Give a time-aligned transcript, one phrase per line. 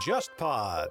[0.00, 0.88] JustPod。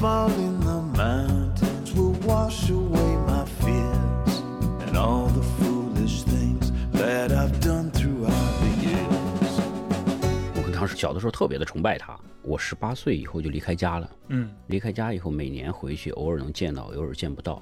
[0.00, 4.42] In the mountains will wash away my fears
[4.86, 8.30] and all the foolish things that I've done throughout
[8.60, 9.60] the years.
[10.54, 12.16] 我跟当时小的时候特别的崇拜他。
[12.44, 17.60] 我十八岁以后就离开家了，嗯，离开家以后每年回去，偶尔能见到，偶尔见不到。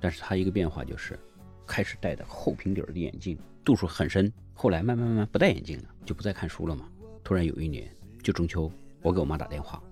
[0.00, 1.20] 但是他一个变化就是，
[1.66, 4.32] 开始戴的厚平底儿的眼镜，度数很深。
[4.54, 6.86] 后来慢慢慢慢不戴眼镜了，就不再看书了嘛。
[7.22, 8.72] 突然有一年，就中秋，
[9.02, 9.82] 我给我妈打电话，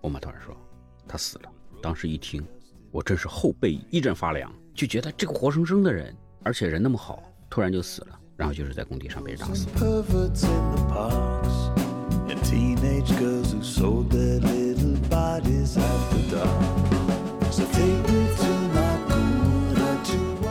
[0.00, 0.56] 我妈突然说
[1.06, 1.50] 他死了。
[1.82, 2.44] 当时一听，
[2.90, 9.72] 我真是后背一阵发凉，就觉得这个活生生的人，而且人那么好，突然就死了，然后就是在工地上被人打死了。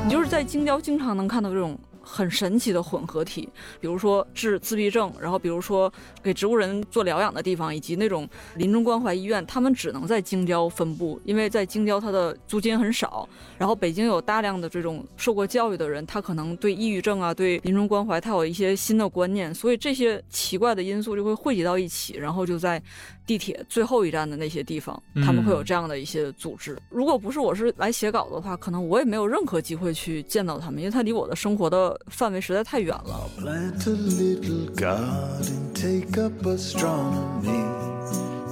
[0.04, 1.80] 你就是在京郊经常能看到这种
[2.12, 3.48] 很神奇的混合体，
[3.80, 13.28] 比如说治自闭症，然后比如说给植物人做疗养的地方，以及那种临终关怀医院，他们只能在京郊分布，因为在京郊它的租金很少。
[13.58, 22.82] 然后北京有大量的这种受过教育的人，他可能对抑郁症啊，对临终关怀，他有一些新的观念，所以这些奇怪的因素就会汇集到一起，然后就在
[23.32, 26.78] 地铁最后一站的那些地方，他们会有这样的一些组织。
[26.90, 33.30] 如果不是我是来写稿的话，可能我也没有任何机会去见到他们，因为他离我的生活的范围实在太远了。
[33.40, 37.64] plant a little garden, take up astronomy,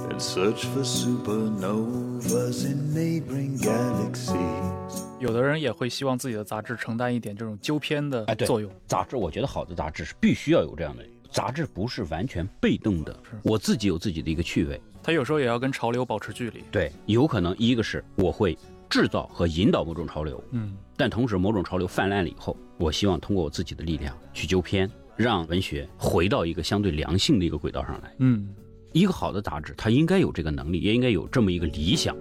[0.08, 5.04] and search for supernovas in neighboring galaxies.
[5.18, 8.72] 有的人也会希望自己的杂志承担一点这种纠偏的作用。
[8.86, 11.04] 杂志，我觉得好的杂志是必须要有这样的。
[11.30, 14.80] 杂志不是完全被动的，我自己有自己的一个趣味。
[15.00, 16.64] 他有时候也要跟潮流保持距离。
[16.72, 18.58] 对，有可能一个是我会
[18.88, 28.12] 制造和引导某种潮流，嗯，但同时某种潮流泛滥了以后，我希望通过我自己的力量去纠偏，让文学回到一个相对良性的一个轨道上来。
[28.18, 28.52] 嗯，
[28.92, 32.16] 一个好的杂志，它应该有这个能力，也应该有这么一个理想。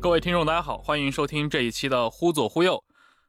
[0.00, 2.74] 各位听众，大家好，欢迎收听这一期的《忽左忽右》。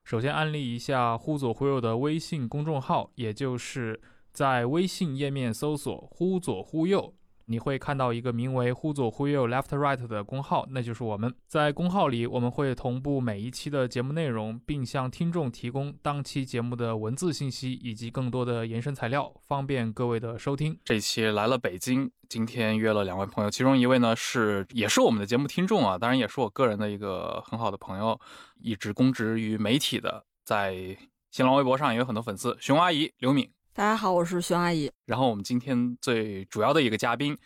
[0.07, 3.99] 首先安利一下“忽左忽右”的微信公众号，也就是
[4.31, 7.13] 在微信页面搜索“忽左忽右”，
[7.49, 11.33] 你会看到一个名为“忽左忽右 Left Right” 的公号，那就是我们。
[11.47, 20.77] 在公号里，我们会同步每一期的节目内容，并向听众提供当期节目的文字信息以及更多的延伸材料，方便各位的收听。
[20.83, 28.19] 这期来了北京，今天约了两位朋友，其中一位呢是也是我们的节目听众啊，当然也是我个人的一个很好的朋友，
[28.59, 30.97] 一直公职于媒体的，在
[31.31, 33.49] 新浪微博上也有很多粉丝，熊阿姨刘敏。
[33.77, 34.91] 大家好，我是熊阿姨。
[35.05, 37.37] 然后我们今天最主要的一个嘉宾，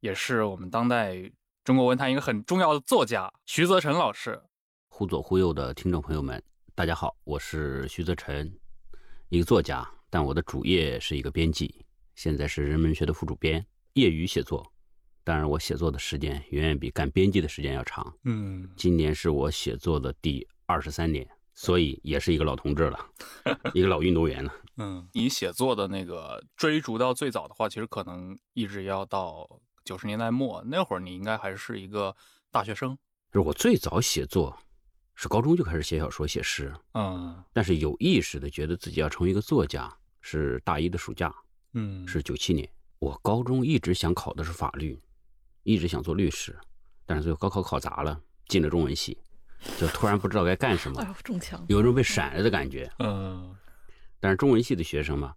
[0.00, 1.32] 也是我们当代
[1.64, 4.38] 中国文坛一个很重要的作家徐泽成老师。
[4.88, 6.42] 忽左忽右的听众朋友们，
[6.74, 8.52] 大家好，我是徐泽成，
[9.30, 14.70] 一个作家，但我的主业是一个编辑，现在是人文学的副主编，业余写作。
[15.24, 18.14] 当然，我写作的时间远远比干编辑的时间要长。
[18.24, 21.26] 嗯，今年是我写作的第二十三年，
[21.60, 23.04] 所以也是一个老同志了，
[23.74, 24.54] 一个老运动员了。
[24.76, 32.14] 嗯，你写作的那个追逐到最早的话，其实可能一直要到九十年代末那会儿，你应该还是一个
[32.52, 32.96] 大学生。
[33.32, 34.56] 就是我最早写作
[35.16, 41.34] 是高中就开始写小说、写诗，嗯但是有意识的觉得自己要成为一个作家是大一的暑假，
[41.72, 42.70] 嗯是九七年。
[43.00, 44.96] 我高中一直想考的是法律，
[45.64, 46.56] 一直想做律师，
[47.04, 49.18] 但是最后高考考砸了，进了中文系，
[49.78, 51.64] 就突然不知道该干什么，哎呦，中枪！
[51.68, 52.90] 有一种被闪了的感觉。
[52.98, 53.54] 嗯
[54.20, 55.34] 但是中文系的学生嘛，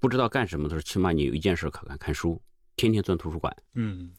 [0.00, 2.42] 不知道干什么的时候，起码你有一件事可干，看书，
[2.76, 3.54] 天天钻图书馆。
[3.74, 4.12] 嗯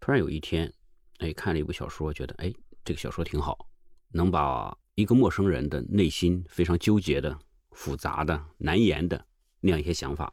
[0.00, 0.72] 突然有一天，
[1.18, 2.50] 哎，看了一部小说，觉得哎，
[2.84, 3.68] 这个小说挺好，
[4.10, 7.38] 能把一个陌生人的内心非常纠结的、
[7.72, 9.22] 复杂的、难言的
[9.60, 10.32] 那样一些想法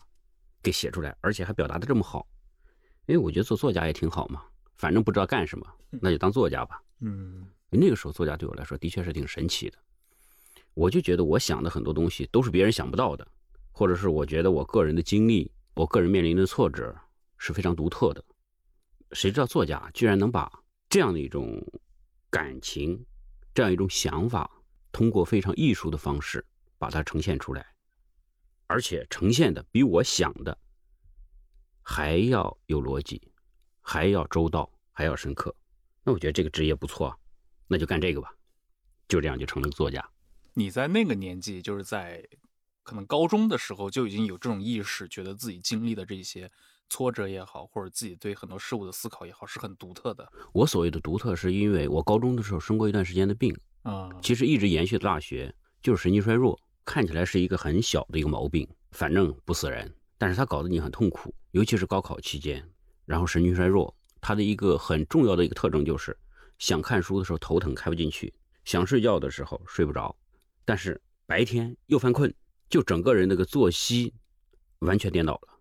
[0.63, 2.25] 给写出来，而且还表达的这么好。
[3.05, 4.43] 因为，我觉得做作家也挺好嘛，
[4.75, 6.81] 反正不知道干什么，那就当作家吧。
[7.01, 9.77] 嗯那个时候作家对我来说的确是挺神奇的，
[10.73, 13.27] 我就觉得我想的很多东西都是别人想不到的，
[13.71, 16.95] 或者是我觉得我个人的经历，我个人面临的挫折
[17.37, 18.23] 是非常独特的。
[19.11, 20.51] 谁知道作家居然能把
[20.89, 21.61] 这样的一种
[22.29, 23.05] 感情，
[23.53, 24.49] 这样一种想法，
[24.91, 26.45] 通过非常艺术的方式
[26.77, 27.65] 把它呈现出来。
[28.67, 30.57] 而且呈现的比我想的
[31.81, 33.21] 还要有逻辑，
[33.81, 35.55] 还要周到，还要深刻。
[36.03, 37.17] 那我觉得这个职业不错啊，
[37.67, 38.29] 那就干这个吧。
[39.07, 40.03] 就这样就成了个作家。
[40.53, 42.27] 你在那个年纪，就是在
[42.83, 46.51] 可能高中的时候就已经有这种意识，觉得自己经历的这些
[46.89, 50.29] 挫折也好，或者自己对很多事物的思考也好，是很独特的。
[50.53, 62.67] 我所谓的独特，是因为我高中的时候生过一段时间的病，啊、其实一直延续到大学，就是神经衰弱，看起来是一个很小的一个毛病，反正不死人，但是它搞得你很痛苦，尤其是高考期间，
[63.05, 66.17] 然后神经衰弱，它的一个很重要的一个特征就是，
[66.59, 68.33] 想看书的时候头疼开不进去，
[68.65, 70.15] 想睡觉的时候睡不着，
[70.65, 72.33] 但是白天又犯困，
[72.69, 74.13] 就整个人那个作息
[74.79, 75.59] 完全颠倒了。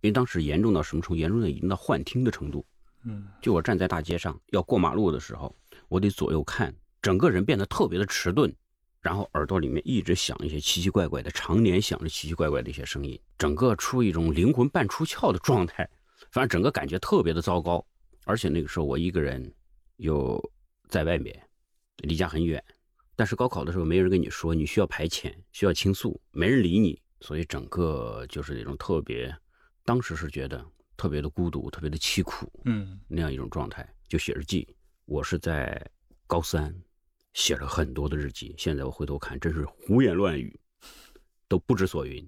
[0.00, 1.16] 因为当时严重到什么程度？
[1.16, 2.64] 严重到已经到幻听的程度。
[3.06, 5.54] 嗯就我站在大街上要过马路的时候，
[5.88, 8.54] 我得左右看，整个人变得特别的迟钝，
[9.00, 15.88] 然后耳朵里面一直响一些奇奇怪怪的，常年响着奇奇怪怪的一些声音，整个处于一种灵魂半出窍的状态，
[16.30, 17.84] 反正整个感觉特别的糟糕。
[18.24, 19.52] 而且那个时候我一个人
[19.96, 20.40] 又
[20.88, 21.48] 在外面，
[21.98, 22.62] 离家很远，
[23.16, 29.34] 但是高考的时候没人跟你说你需要排遣，需要倾诉，没人理你，所以整个就是那种特别，
[29.84, 30.64] 当时是觉得
[30.96, 32.50] 特别的孤独，特别的凄苦。
[32.64, 34.66] 嗯那样一种状态，就写日记。
[35.06, 35.90] 我是在
[36.26, 36.74] 高三
[37.34, 40.58] 写了很多的日记，现在我回头看，真是胡言乱语，
[41.46, 42.26] 都不知所云。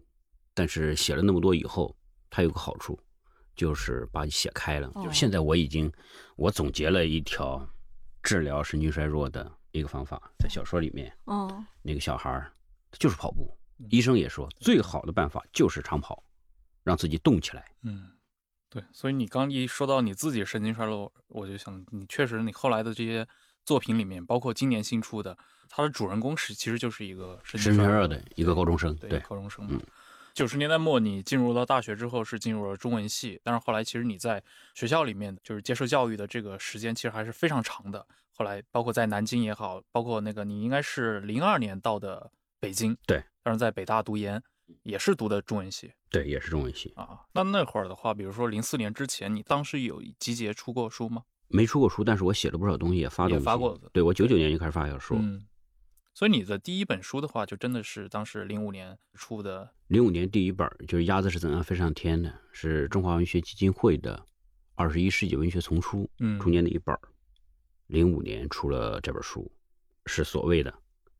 [0.54, 1.96] 但是写了那么多以后，
[2.30, 2.98] 它有个好处，
[3.56, 4.88] 就是把你写开了。
[4.94, 5.90] 哦就是现在我已经，
[6.36, 7.66] 我总结了一条
[8.22, 12.52] 治疗神经衰弱的一个方法，在小说里面，哦，那个小孩儿
[12.92, 13.56] 就是跑步，
[13.90, 16.22] 医生也说最好的办法就是长跑，
[16.82, 17.64] 让自己动起来。
[17.82, 18.10] 嗯，
[18.68, 18.82] 对。
[18.92, 23.26] 所以你刚一说到你自己神经衰弱，我就想，你确实你后来的这些
[23.64, 25.36] 作品里面，包括今年新出的，
[25.68, 29.80] 它的主人公是其实就是一个神神经衰弱的的一个高中生，对对，高中生嗯。
[30.36, 34.42] 九十年代末，你进入到大学之后是进入了中文系，但是后来其实你在
[34.74, 38.06] 学校里面就是接受教育的这个时间其实还是非常长的。
[38.34, 42.30] 后来包括在南京也好，包括那个你应该是零二年到的
[42.60, 44.42] 北京，对，但是在北大读研
[44.82, 46.92] 也是读的中文系对，也是中文系。
[46.96, 47.20] 啊。
[47.32, 51.22] 那那会儿的话，比如说零四年之前，你当时有集结出过书吗？
[51.48, 53.40] 没出过书，但是我写了不少东西，也发也。
[53.40, 55.46] 发过对我九九年就开始发小说，嗯，
[56.16, 59.70] 所以你的第一本书的话，就真的是当时零五年出的。
[59.88, 64.24] 零五年第一本就是《鸭子是怎样飞上天的》，是中华文学基金会的
[64.76, 66.98] 二十一世纪文学丛书嗯中间的一本。
[67.88, 69.52] 零五年出了这本书，
[70.06, 70.72] 是所谓的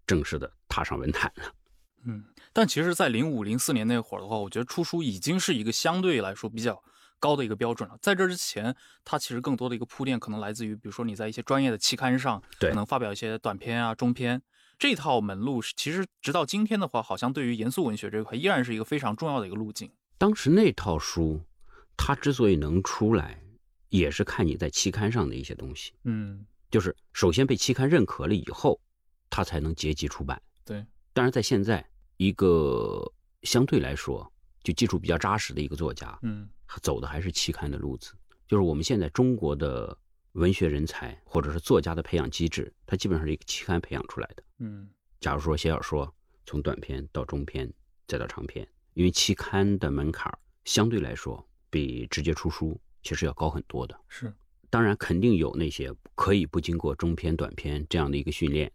[0.06, 1.52] 正式的踏上文坛了。
[2.06, 6.82] 嗯，但其实，在零五零四年那会儿的话，我觉得出书已经是一个相对来说比较
[7.19, 7.99] 高的一个标准了。
[8.00, 14.40] 在这之前，它其实更多的一个铺垫，可能来自于比如说你在一些专业的期刊上，对可能发表一些短篇啊、中篇
[14.78, 19.90] 这套门路是，其实直到今天的话，好像对于严肃文学这一块，依然是一个非常重要的一个路径。
[20.19, 21.40] 当时那套书，
[21.96, 23.43] 它之所以能出来，
[23.88, 28.78] 也是看你在期刊上的一些东西，嗯，就是首先被期刊认可了以后，
[29.31, 30.40] 它才能结集出版。
[30.64, 31.87] 对，但是，在现在
[32.17, 33.02] 一个
[33.43, 34.31] 相对来说
[34.62, 36.49] 就基础比较扎实的一个作家，嗯
[36.82, 38.12] 走的还是期刊的路子。
[38.46, 39.96] 就是我们现在中国的
[40.37, 44.43] 文学人才或者是作家的培养机制，它基本上是一个期刊培养出来的。
[44.59, 44.88] 嗯
[45.19, 47.73] 假如说写小说，从短篇到中篇
[48.06, 50.31] 再到长篇，因为期刊的门槛
[50.65, 53.99] 相对来说比直接出书其实要高很多的。
[54.09, 54.33] 是，
[54.69, 58.71] 当然，肯定有那些可以不经过中篇、短篇这样的一个训练，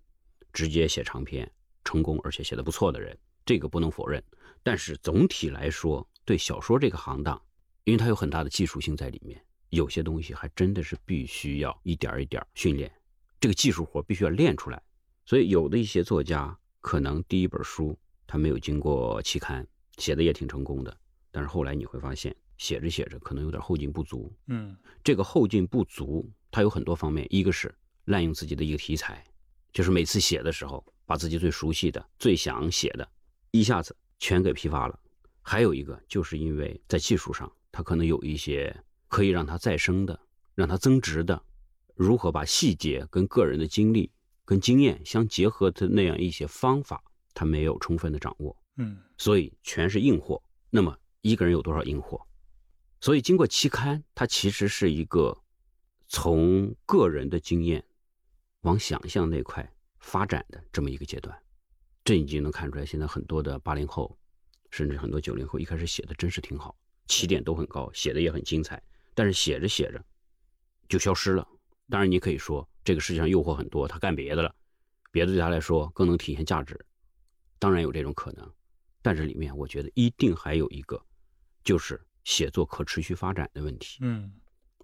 [0.51, 1.49] 直接写长篇
[1.83, 3.15] 成功，而且写的不错的人，
[3.45, 4.21] 这个不能否认。
[4.63, 7.39] 但是总体来说，对小说这个行当，
[7.83, 9.39] 因为它有很大的技术性在里面，
[9.71, 12.91] 有些东西还真的是必须要一点一点训练，
[13.39, 14.81] 这个技术活必须要练出来。
[15.25, 17.97] 所以有的一些作家可能第一本书
[18.27, 19.65] 他没有经过期刊，
[19.97, 20.95] 写的也挺成功的，
[21.31, 24.75] 但是后来你会发现，写着写着可能有点后劲不足，嗯。
[25.03, 27.73] 这个后劲不足，它有很多方面，一个是
[28.05, 29.25] 滥用自己的一个题材，
[29.71, 33.09] 就是每次写的时候，把自己最熟悉的、最想写的，
[33.51, 34.99] 一下子全给批发了；
[35.41, 38.75] 还有一个，就是因为在技术上，他可能有一些
[39.11, 40.17] 可以让它再生的、
[40.55, 41.43] 让它增值的，
[41.95, 44.09] 如何把细节跟个人的经历、
[44.45, 47.03] 跟经验相结合的那样一些方法，
[47.33, 48.57] 他没有充分的掌握。
[48.77, 50.41] 嗯所以全是硬货。
[50.69, 52.25] 那么一个人有多少硬货？
[53.01, 55.37] 所以经过期刊，它其实是一个
[56.07, 57.83] 从个人的经验
[58.61, 61.37] 往想象那块发展的这么一个阶段。
[62.05, 64.17] 这已经能看出来，现在很多的八零后，
[64.69, 66.73] 甚至很多九零后，一开始写的真是挺好，
[67.07, 68.81] 起点都很高，写的也很精彩，
[69.13, 70.03] 但是写着写着
[70.89, 71.47] 就消失了。
[71.89, 74.55] 当然，你可以说这个世界上诱惑很多，他干别的了，
[75.11, 76.79] 别的对他来说更能体现价值，
[77.59, 78.49] 当然有这种可能。
[79.01, 81.03] 但是里面我觉得一定还有一个，
[81.63, 83.97] 就是写作可持续发展的问题。
[84.01, 84.31] 嗯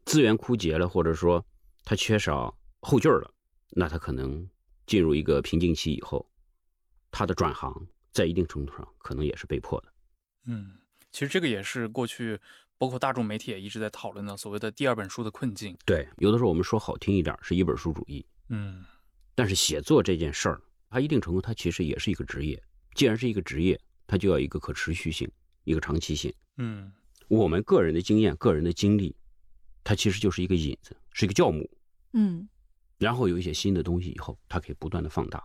[0.05, 1.45] 资源枯竭了，或者说
[1.83, 3.33] 他缺少后劲儿了，
[3.69, 4.49] 那他可能
[4.85, 6.29] 进入一个瓶颈期以后，
[7.11, 9.93] 他的转行在一定程度上可能也是被迫的。
[10.45, 10.77] 嗯，
[11.11, 12.39] 其实这个也是过去
[12.77, 15.75] 包括大众媒体也一直在讨论的所谓的第二本书的困境。
[15.85, 18.83] 对，有的时候我们说好听一点是一本书主义，嗯
[19.35, 22.61] 但是写作这件事儿，它一定程度它其实也是一个职业。
[22.95, 25.29] 既然是一个职业，它就要一个可持续性，
[25.63, 26.33] 一个长期性。
[26.57, 26.91] 嗯
[27.27, 29.15] 我们个人的经验、个人的经历，
[29.83, 31.69] 它其实就是一个引子，是一个酵母。
[32.13, 32.47] 嗯
[32.97, 35.43] 然后有一些新的东西以后，它可以不断的放大，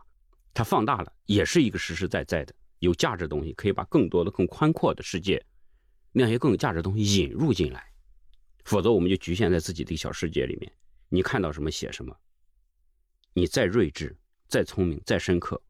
[0.54, 5.44] 它放大了也是一个实实在在的有价值的东西，可以把更多的、更宽阔的世界，
[6.12, 7.90] 那些更有价值的东西引入进来，
[8.64, 10.70] 否则我们就局限在自己的小世界里面，
[11.08, 12.14] 你看到什么写什么，
[13.32, 14.16] 你再睿智、
[14.46, 15.60] 再聪明、再深刻，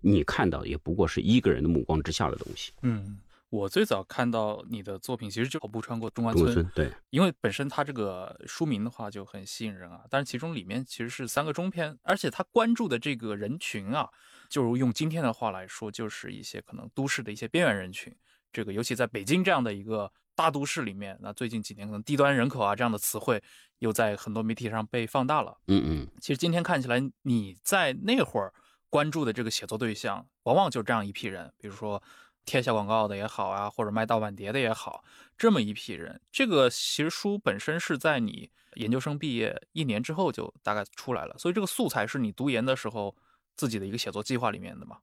[0.00, 2.72] 你看到也不过是一个人的目光之下的东西。
[2.82, 14.08] 嗯，我最早看到你的作品其实就《跑步穿过中关村中关》，村对，因为本身它这个书名的话就很吸引人啊，但是其中里面其实是三个中篇，而且他关注的这个人群啊，
[14.48, 18.14] 就如用今天的话来说，就是一些可能都市的一些边缘人群。
[18.52, 23.42] 这个尤其在北京这样的一个大都市里面，那最近几年可能低端人口啊这样的词汇
[23.78, 25.56] 又在很多媒体上被放大了。
[25.66, 28.52] 嗯嗯，其实今天看起来，你在那会儿
[28.88, 32.02] 关注的这个写作对象，往往就这样一批人，比如说
[32.44, 35.04] 贴小广告的也好啊，或者卖盗版碟的也好，
[35.36, 36.20] 这么一批人。
[36.32, 43.14] 这个其实书本身是在你研究生毕业一年之后就大概出来了，所以这个素材是你读研的时候
[43.56, 44.98] 自己的一个写作计划里面的嘛？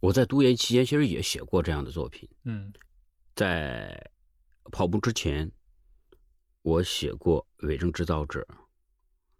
[0.00, 2.28] 我在读研期间其实也写过这样的作品。
[2.44, 2.72] 嗯
[3.34, 4.10] 在
[4.72, 5.50] 跑步之前，
[6.62, 8.40] 我写过《伪证制造者》，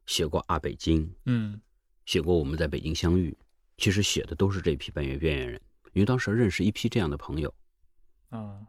[0.06, 1.60] 写过《阿北京》，嗯
[2.04, 3.30] 写过《我们在北京相遇》。
[3.78, 5.60] 其实写的都是这批边缘边缘人，
[5.94, 7.54] 因为当时认识一批这样的朋友。
[8.28, 8.60] 啊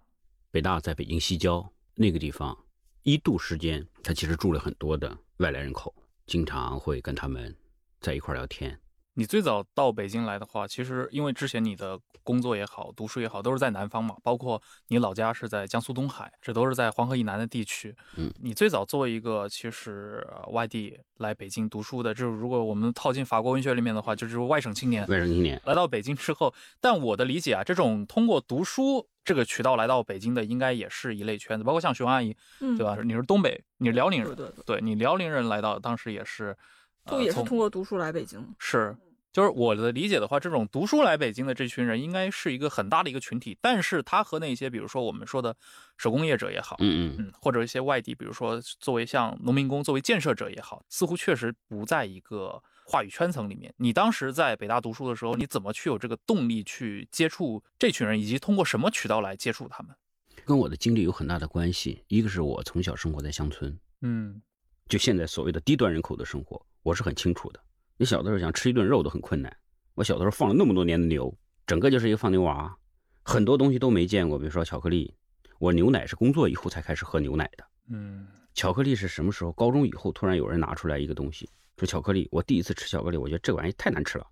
[0.50, 2.57] 北大在北京西郊那个地方，
[3.03, 5.93] 一度时间，他其实住了很多的外来人口，
[6.25, 7.53] 经常会跟他们
[8.00, 8.79] 在一块聊天。
[9.13, 17.96] 你最早到北京来的话，其实因为之前你的工作也好，读书也好，都是在南方嘛，包括你老家是在江苏东海，这都是在黄河以南的地区。
[18.15, 32.98] 嗯，你最早作为一个其实呃外地来北京读书的，就是如果我们套进法国文学里面的话，就是外省青年外省青年，来到北京之后，但我的理解啊，这种通过读书这个渠道来到北京的，应该也是一类圈子，包括像熊阿姨，嗯，对吧？
[33.03, 36.56] 你是东北，你是辽宁人，对对对，对你辽宁人来到当时也是，
[37.05, 38.55] 呃都也是通过读书来北京。
[38.60, 38.96] 是，
[39.31, 43.58] 就是我的理解的话，这种读书来北京的这群人，应该是一个很大的一个群体。
[43.62, 45.55] 但是他和那些比如说我们说的
[45.98, 53.74] 手工业者也好，嗯嗯，嗯，或者一些外地，比如说作为像农民工、作为建设者也好，似乎确实不在一个话语圈层里面。
[53.77, 59.96] 你当时在北大读书的时候，你怎么去有这个动力去接触这群人，以及通过什么渠道来接触他们？
[60.43, 62.03] 跟我的经历有很大的关系。
[62.08, 64.41] 一个是我从小生活在乡村，嗯
[64.89, 67.59] 就现在所谓的低端人口的生活，我是很清楚的。
[67.97, 69.55] 你小的时候想吃一顿肉都很困难。
[69.93, 71.35] 我小的时候放了那么多年的牛，
[71.67, 72.75] 整个就是一个放牛娃，
[73.23, 75.13] 很多东西都没见过，比如说巧克力。
[75.59, 77.63] 我牛奶是工作以后才开始喝牛奶的。
[77.89, 79.51] 嗯巧克力是什么时候？
[79.51, 81.47] 高中以后突然有人拿出来一个东西，
[81.77, 82.27] 说巧克力。
[82.31, 84.25] 我第一次吃巧克力，我觉得这玩意太难吃了。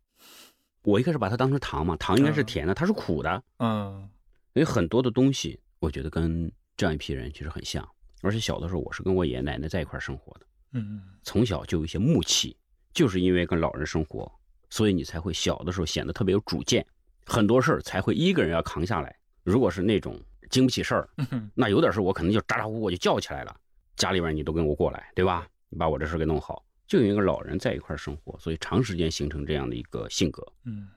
[0.82, 3.44] 我一开始把它当成糖嘛，糖应该是甜的，它是苦的。
[3.60, 4.10] 嗯
[4.54, 7.88] 因为很多的东西，我觉得跟这样一批人其实很像。
[8.24, 10.46] 而且小的时候，我是跟我爷爷奶奶在一块生活的。
[10.74, 12.56] 嗯从小就有一些木气，
[12.94, 14.32] 就是因为跟老人生活，
[14.70, 16.86] 所以你才会小的时候显得特别有主见，
[17.26, 19.16] 很多事儿才会一个人要扛下来。
[19.44, 23.56] 如果是那种经不起事儿，嗯那有点事儿我可能就咋咋呼呼我就叫起来了，
[23.96, 25.48] 家里边你都跟我过来，对吧？
[25.70, 26.66] 你把我这事给弄好。
[26.88, 30.90] 就有一个老人在一块儿生活，所以长时间形成这样的一个性格，嗯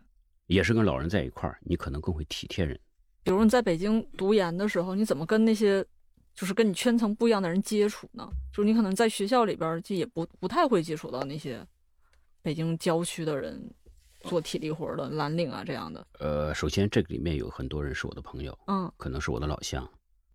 [0.47, 2.79] 也是跟老人在一块儿，你可能更会体贴人。
[3.23, 5.85] 比如你在北京读研的时候，你怎么跟那些
[6.35, 8.29] 就是跟你圈层不一样的人接触呢？
[8.53, 11.65] 就是你可能在学校里边儿就也不不太会接触到那些
[12.41, 13.63] 北京郊区的人
[14.23, 16.07] 做体力活的蓝领啊这样的。
[16.19, 19.89] 呃，首先这个里面有很多人是我的朋友，嗯可能是我的老乡，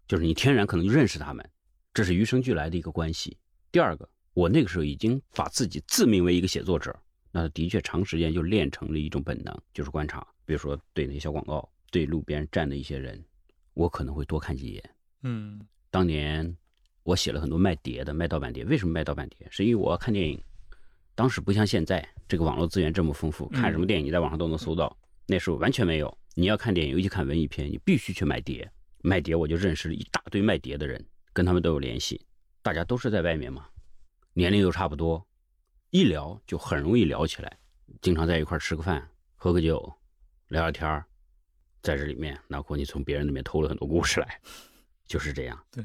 [0.08, 1.48] 就是你天然可能就认识他们，
[1.94, 3.38] 这是与生俱来的一个关系。
[3.72, 6.98] 第二个，我那个时候已经把自己自命为一个写作者，
[7.32, 13.24] 那的确长时间就练成了一种本能，就是观察，比如说对那些小广告，对路边站的一些人，
[13.74, 14.96] 我可能会多看几眼。
[15.24, 16.56] 嗯当年
[17.03, 18.63] 我写了很多卖碟的，卖盗版碟。
[18.65, 19.48] 为什么卖盗版碟？
[19.50, 20.41] 是因为我要看电影，
[21.15, 24.96] 当时不像现在这个网络资源这么丰富，看什么电影你在网上都能搜到。
[25.25, 26.17] 那时候完全没有。
[26.36, 28.70] 你要看电影，尤其看文艺片，你必须去买碟。
[29.01, 31.03] 卖碟我就认识了一大堆卖碟的人，
[31.34, 32.22] 跟他们都有联系。
[32.62, 33.67] 大家都是在外面嘛，
[34.34, 35.25] 年龄都差不多，
[35.89, 37.58] 一聊就很容易聊起来，
[38.01, 39.91] 经常在一块吃个饭、喝个酒、
[40.50, 41.06] 聊聊天儿
[41.82, 44.39] 在这里面，那或你从别人那边偷了很多故事来，
[45.08, 45.66] 就是这样。
[45.72, 45.84] 对，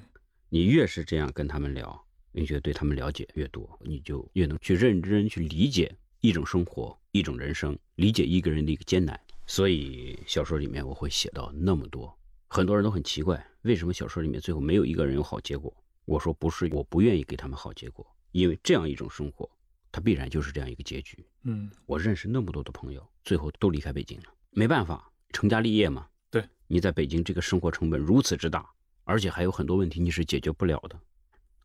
[0.48, 9.18] 你越是这样跟他们聊，你觉得对他们了解越多，你就越能去认真去理解一种生活、一种人生，理解一个人的一个艰难。
[9.46, 12.16] 所以小说里面我会写到那么多，
[12.48, 15.74] 很多人都很奇怪，为什么小说里面最后没有一个人有好结果？
[16.04, 19.48] 我说不是，我不愿意给他们好结果，因为这样一种生活，
[19.90, 21.24] 它必然就是这样一个结局。
[21.44, 26.08] 嗯，我认识那么多的朋友，最后都离开北京了，没办法，成家立业嘛。
[26.30, 28.68] 对，你在北京这个生活成本如此之大，
[29.04, 30.98] 而且还有很多问题你是解决不了的。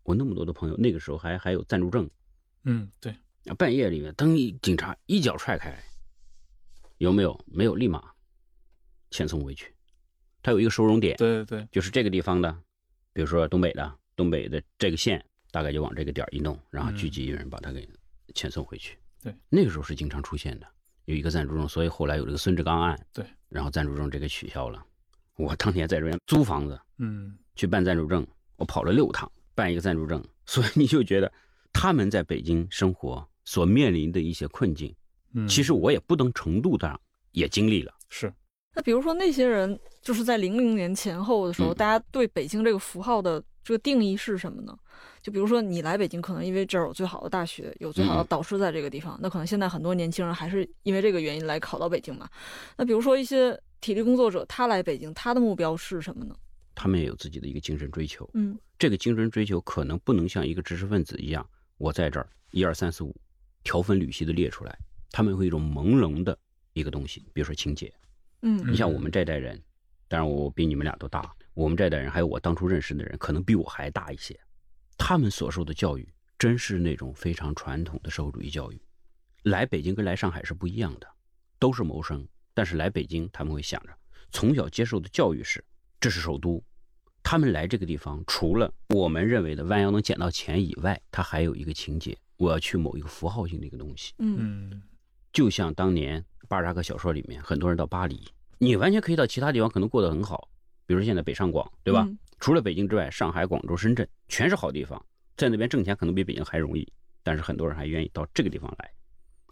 [0.04, 2.10] 我那么多的朋友，那个时候还还有暂住证，
[2.64, 3.12] 嗯，对，
[3.46, 5.78] 啊，半夜里面灯一警察一脚踹开，
[6.98, 7.46] 有没有？
[7.46, 8.02] 没有，立马
[9.12, 9.74] 遣送回去。
[10.42, 12.58] 他有一个收容点，对对对，就是这个地方的，
[13.12, 17.86] 比如说东北的，东北的这个县，大概就往这个点一弄，然后聚集一人把他给
[18.34, 18.98] 遣送回去。
[19.22, 20.68] 对，那个时候是经常出现的，
[21.04, 22.98] 有一个暂住证，所以后来有这个孙志刚案。
[23.12, 24.86] 对，然后暂住证这个取消了。
[25.38, 28.26] 我当年在这边租房子嗯，去办暂住证，
[28.58, 31.32] 我跑了六趟办一个暂住证，所以你就觉得
[31.72, 34.94] 他们在北京生活所面临的一些困境，
[35.34, 37.00] 嗯其实我也不同程度上
[37.32, 37.94] 也经历了。
[38.10, 38.34] 是，
[38.74, 44.76] 那比如说那些人，就是在零零年前后的时候，嗯大家对北京这个符号的这个定义是什么呢？
[45.22, 52.28] 就比如说你来北京，可能因为这儿有最好的大学，有最好的嗯导师在这个地方，那可能现在很多年轻人还是因为这个原因来考到北京嘛。
[52.78, 56.36] 那比如说一些体力工作者，他来北京，他的目标是什么呢？
[56.76, 63.16] 他们也有自己的一个精神追求，嗯这个精神追求可能不能像一个知识分子一样，我在这儿一二三四五
[63.64, 64.78] 条分缕析的列出来，
[65.12, 66.38] 他们会有一种朦胧的
[66.74, 67.92] 一个东西，比如说情节。
[68.44, 69.60] 嗯你像我们这代人，
[70.08, 74.40] 当然我比你们俩都大，我们这代人还有我当初认识的人，可能比我还大一些。
[74.96, 76.08] 他们所受的教育
[76.38, 78.80] 真是那种非常传统的社会主义教育。
[79.44, 81.08] 来北京跟来上海是不一样的，
[81.58, 82.28] 都是谋生，
[82.58, 83.96] 但是来北京他们会想着，
[84.32, 85.64] 从小接受的教育是
[86.02, 86.60] 这是首都，
[87.22, 94.16] 他们来这个地方，除了我们认为的弯腰能捡到钱以外，他还有一个情节，我要去某一个符号性的一个东西。
[94.18, 94.82] 嗯嗯，
[95.32, 100.50] 就像当年巴尔扎克小说里面，很多人到巴黎，你完全可以到其他地方，可能过得很好，
[100.88, 102.06] 比如现在北上广，对吧？
[102.08, 105.04] 嗯除了北京之外，上海、广州、深圳全是好地方，
[105.36, 106.92] 在那边挣钱可能比北京还容易，
[107.22, 108.92] 但是很多人还愿意到这个地方来，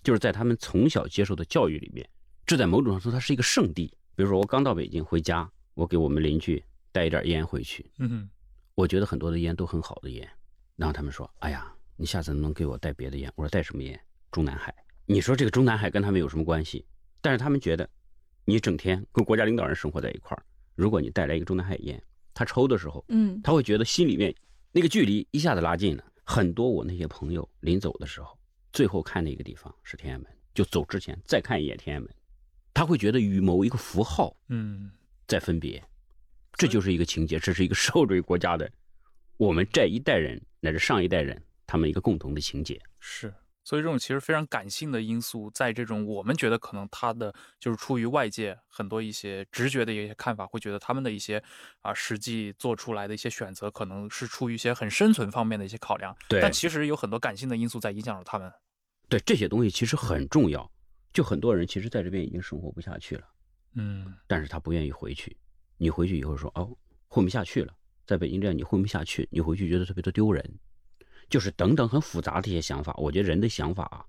[0.03, 2.07] 就是在他们从小接受的教育里面，
[2.45, 3.87] 这在某种程度上它是一个圣地。
[4.15, 8.29] 比如说我刚到北京回家，我给我们邻居带一点烟回去，嗯
[8.75, 10.27] 我觉得很多的烟都很好的烟，
[10.75, 13.99] 然后他们说：“哎呀，你下次能不能给我带别的烟？”我说：“带什么烟？
[14.31, 14.73] 中南海。”
[15.07, 16.85] 你说这个中南海跟他们有什么关系？
[17.21, 17.89] 但是他们觉得，
[18.43, 20.43] 你整天跟国家领导人生活在一块儿，
[20.75, 22.01] 如果你带来一个中南海烟，
[22.33, 24.33] 他抽的时候，嗯他会觉得心里面
[24.71, 26.03] 那个距离一下子拉近了。
[26.23, 28.37] 很多我那些朋友临走的时候，
[28.73, 32.11] 最后看的一个地方是天安门，就走之前再看一眼天安门，
[32.75, 34.91] 他会觉得与某一个符号嗯，
[35.25, 35.83] 在分别，
[36.53, 38.69] 这就是一个情节，这是一个社会主义国家的
[39.37, 42.79] 我们这一代人乃至上一代人他们一个共同的情节。
[42.99, 43.33] 是。
[43.67, 51.41] 所以这种其实非常感性的因素，在这种我们觉得可能他的就是出于外界很多一些直觉的一些看法，会觉得他们的一些
[51.81, 56.15] 啊实际做出来的一些选择，可能是出于一些很生存方面的一些考量。
[56.29, 58.51] 对但其实有很多感性的因素在影响着他们。
[59.09, 60.71] 对这些东西其实很重要，
[61.15, 63.23] 就很多人其实在这边已经生活不下去了，
[63.75, 65.35] 嗯但是他不愿意回去。
[65.77, 67.73] 你回去以后说哦混不下去了，
[68.05, 70.43] 在北京这样你混不下去，你回去觉得特别的丢人，
[71.29, 72.93] 就是等等很复杂的一些想法。
[72.97, 74.03] 我觉得人的想法啊，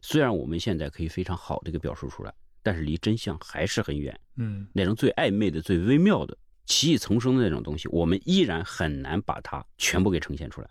[0.00, 2.32] 虽然我们现在可以非常好的一个表述出来，
[2.62, 4.16] 但是离真相还是很远。
[4.36, 10.70] 嗯那种最暧昧的、最微妙的、奇异丛生的那种东西，我们依然很难把它全部给呈现出来。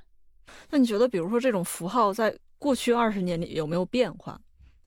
[0.69, 4.39] 那你觉得，比如说这种符号在过去二十年里有没有变化？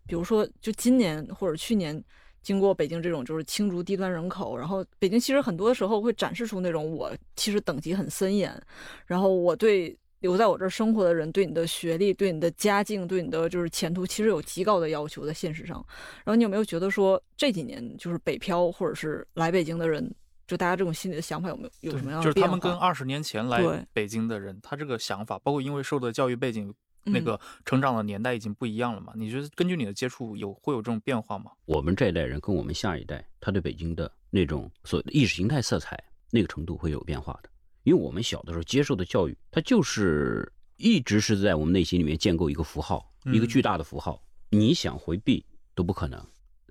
[0.09, 2.03] 比如说，就今年或者去年，
[2.43, 8.61] 经过北京这种就是清除低端人口，然后北京其实很多时候会展示出那种我其实等级很森严，
[9.07, 15.77] 然后我对留在我这儿生活的人，对你的学历、对你的家境、对你的就是前途，其实有极高的要求在现实上。
[16.25, 20.13] 然后你有没有觉得说这几年就是北漂或者是来北京的人，
[20.47, 22.41] 就大家这种心里的想法有没有有什么样就是？
[22.41, 26.75] 他们跟二十年前来北京的人，他这个想法，包括因为受的教育背景，
[27.09, 29.13] 那嗯个成长的年代已经不一样了嘛？
[29.17, 31.51] 你觉得根据你的接触有会有这种变化吗？
[31.65, 35.99] 我们这一代人跟我们下一代，他对北京的那种所谓的意识形态色彩，
[36.31, 37.51] 那个程度会有变化的。
[37.85, 45.45] 因为我们小的时候接受的教育，它就是一直是在我们内心里面建构一个符号，嗯一个巨大的符号，你想回避
[45.75, 46.23] 都不可能。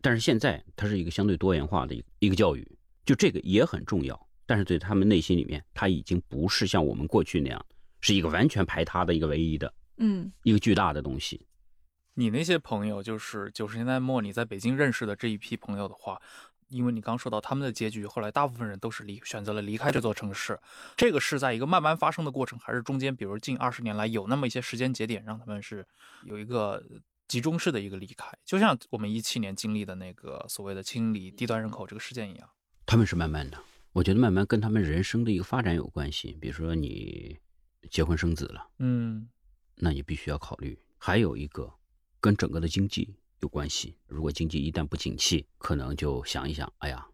[0.02, 2.66] 但是现在它是一个相对多元化的一个一个教育，
[3.04, 4.28] 就这个也很重要。
[4.46, 7.66] 但是对他们内心里面，它已经不是像我们过去那样，
[8.00, 11.46] 是一个完全排他的一个唯一的嗯一个巨大的东西。
[12.16, 16.20] 你那些朋友，就是九十年代末你在北京认识的这一批朋友的话，
[16.70, 20.60] 因为你刚说到他们的结局，后来大部分人都是离选择了离开这座城市。
[20.96, 25.86] 这个是在一个慢慢发生的过程，还是中间，比如近二十年来有那么一些时间节点，让他们是
[26.24, 26.84] 有一个
[27.28, 32.50] 集中式的一个离开，就像我们一七年经历的那个所谓的清理低端人口这个事件一样。
[32.86, 33.60] 他们是慢慢的，
[33.92, 36.36] 我觉得慢慢跟他们人生的一个发展有关系。
[36.42, 37.38] 比如说你
[37.92, 39.30] 结婚生子了，嗯
[39.78, 40.78] 那你必须要考虑。
[40.98, 41.72] 还有一个
[42.20, 43.96] 跟整个的经济有关系。
[44.08, 47.08] 如果经济一旦不景气，可能就想一想，哎呀，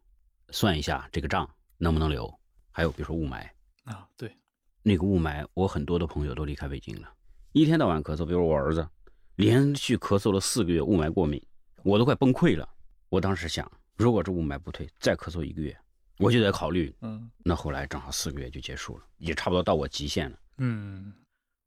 [0.49, 2.33] 算一下这个账能不能留。
[2.71, 3.47] 还有比如说雾霾，
[3.83, 4.35] 啊，对，
[4.81, 7.13] 那个雾霾，我很多的朋友都离开北京了，
[7.51, 8.25] 一天到晚咳嗽。
[8.25, 8.87] 比如我儿子，
[9.35, 11.45] 连续咳嗽了四个月，雾霾过敏，
[11.83, 12.67] 我都快崩溃了。
[13.09, 15.77] 我当时想，如果这雾霾不退，再咳嗽一个月，
[16.17, 16.95] 我就得考虑。
[17.01, 20.39] 嗯那后来正好四个月就结束了，也差不多到我极限了。
[20.57, 21.13] 嗯。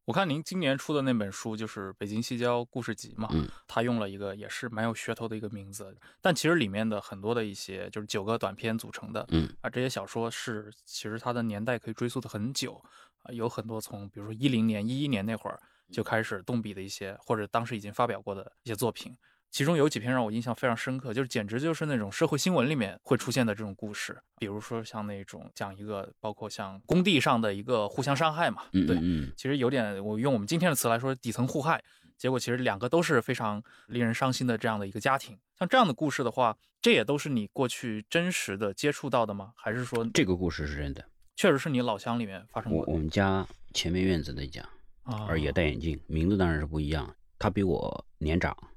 [0.06, 12.80] 我看您今年出的那本书就是《北京西郊故事集》嘛，嗯他用了一个也是蛮有噱头的一个名字，但其实里面的很多的一些就是九个短篇组成的，嗯啊，这些小说是其实它的年代可以追溯的很久
[13.24, 15.58] 啊，有很多从比如说一零年、一一年那会儿
[15.90, 19.12] 就开始动笔的一些，或者当时已经发表过的一些作品。
[19.50, 28.96] 其中有几篇让我印象非常深刻，就是简直就是那种社会新闻里面会出现的这种故事，比如说像那种讲一个，包括像工地上的一个互相伤害嘛，对，
[29.36, 31.82] 其实有点，我用我们今天的词来说，底层互害。
[32.18, 35.38] 结果其实两个都是非常令人伤心的这样的一个家庭。
[35.58, 39.52] 像这样的故事的话，这也都是你过去真实的接触到的吗？
[39.54, 41.04] 还是说这个故事是真的。
[41.34, 42.92] 确实是你老乡里面发生我过的？
[42.92, 44.62] 我们家前面院子那家，
[45.02, 47.14] 啊，而也戴眼镜，名字当然是不一样。
[47.38, 48.68] 他比我年长，对，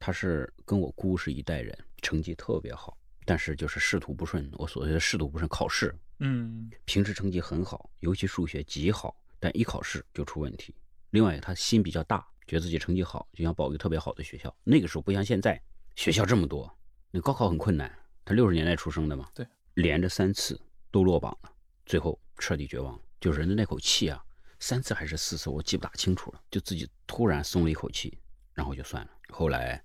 [0.00, 4.50] 他是跟我姑是一代人，成绩特别好，但是就是仕途不顺。
[4.54, 10.74] 我所谓的仕途不顺，考试嗯平时成绩很好，尤其数学极好，但一考试就出问题。
[11.10, 14.52] 另外，他心比较大，觉得自己成绩好，就想报一个特别好的学校。
[14.64, 15.60] 那个时候不像现在，
[15.96, 16.72] 学校这么多，
[17.10, 17.94] 那高考很困难。
[18.24, 20.60] 他六十年代出生的嘛，对，连着三次
[20.90, 21.52] 都落榜了，
[21.84, 22.98] 最后彻底绝望。
[23.20, 24.24] 就是人的那口气啊，
[24.60, 28.16] 三次还是四次，我记不大清楚了，就自己突然松了一口气，
[28.54, 29.10] 然后就算了。
[29.30, 29.82] 后来，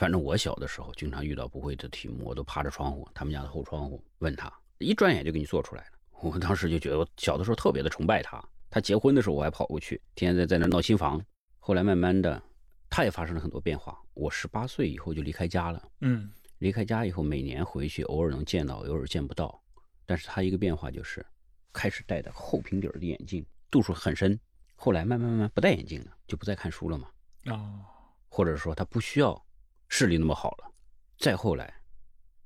[0.00, 5.90] 反正我小的时候经常遇到不会的题目，我都趴着窗户，他们家的后窗户问他，一转眼就给你做出来了。
[6.24, 8.42] 我当时就觉得，我小的时候特别的崇拜他。
[8.70, 11.22] 他结婚的时候，我还跑过去，天天在在那闹新房。
[11.58, 12.42] 后来慢慢的，
[12.88, 14.00] 他也发生了很多变化。
[14.14, 19.62] 我十八岁以后就离开家了，嗯离开家以后，每年回去偶尔能见到，偶尔见不到。
[20.06, 21.22] 但是他一个变化就是，
[21.74, 24.40] 开始戴的厚平底儿的眼镜，度数很深。
[24.76, 27.06] 后来慢慢慢慢不戴眼镜了，就不再看书了嘛。
[27.48, 27.84] 哦
[28.32, 29.44] 或者说他不需要
[29.92, 30.72] 视力那么好了。
[31.18, 31.82] 再后来，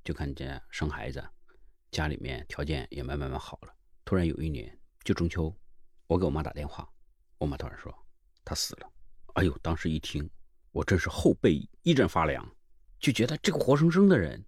[0.03, 1.23] 就看见生孩子，
[1.91, 3.73] 家里面条件也慢慢慢好了。
[4.03, 5.55] 突然有一年，就中秋，
[6.07, 6.91] 我给我妈打电话，
[7.37, 7.95] 我妈突然说
[8.43, 8.91] 她死了。
[9.35, 10.27] 哎呦，当时一听，
[10.71, 12.43] 我真是后背一阵发凉，
[12.99, 14.43] 就觉得这个活生生的人，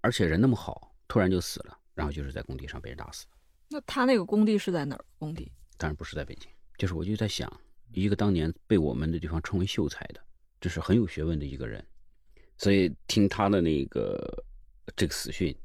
[0.00, 3.24] 而且人那么好，突然就死了，然后就是在工地上被人打死。
[3.68, 5.04] 那他那个工地是在哪儿？
[5.16, 5.52] 工地？
[5.78, 7.48] 当然不是在北京，就是我就在想，
[7.92, 10.20] 一个当年被我们的地方称为秀才的，
[10.60, 11.86] 这是很有学问的一个人，
[12.58, 14.44] 所以听他的那个
[14.96, 15.56] 这个死讯，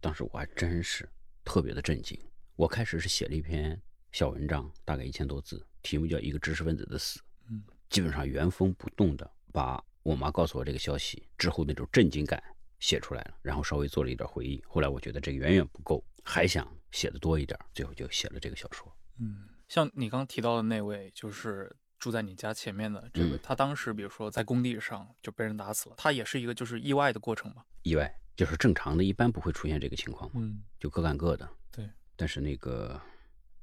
[0.00, 1.08] 当时我还真是
[1.44, 2.18] 特别的震惊。
[2.56, 3.80] 我开始是写了一篇
[4.12, 7.18] 小文章，大概一千多字，题目叫《一个知识分子的死》，
[7.50, 12.42] 嗯，基本上原封不动的把我妈告诉我这个消息之后那种震惊感
[12.80, 14.62] 写出来了，然后稍微做了一点回忆。
[14.66, 18.90] 后来我觉得这个远远不够，还想写的多一点，最后就写了这个小说。
[19.18, 27.64] 嗯，像你刚提到的那位，就是住在你家前面的这个，嗯他当时比如说在工地上就被人打死了，他也是一个就是意外的过程嘛？
[27.82, 31.48] 意外，就是正常的，一般不会出现这个情况嘛，嗯就各干各的。
[31.70, 33.00] 对，但是那个，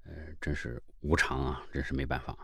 [0.05, 2.35] 呃，真是无常啊，真是没办法。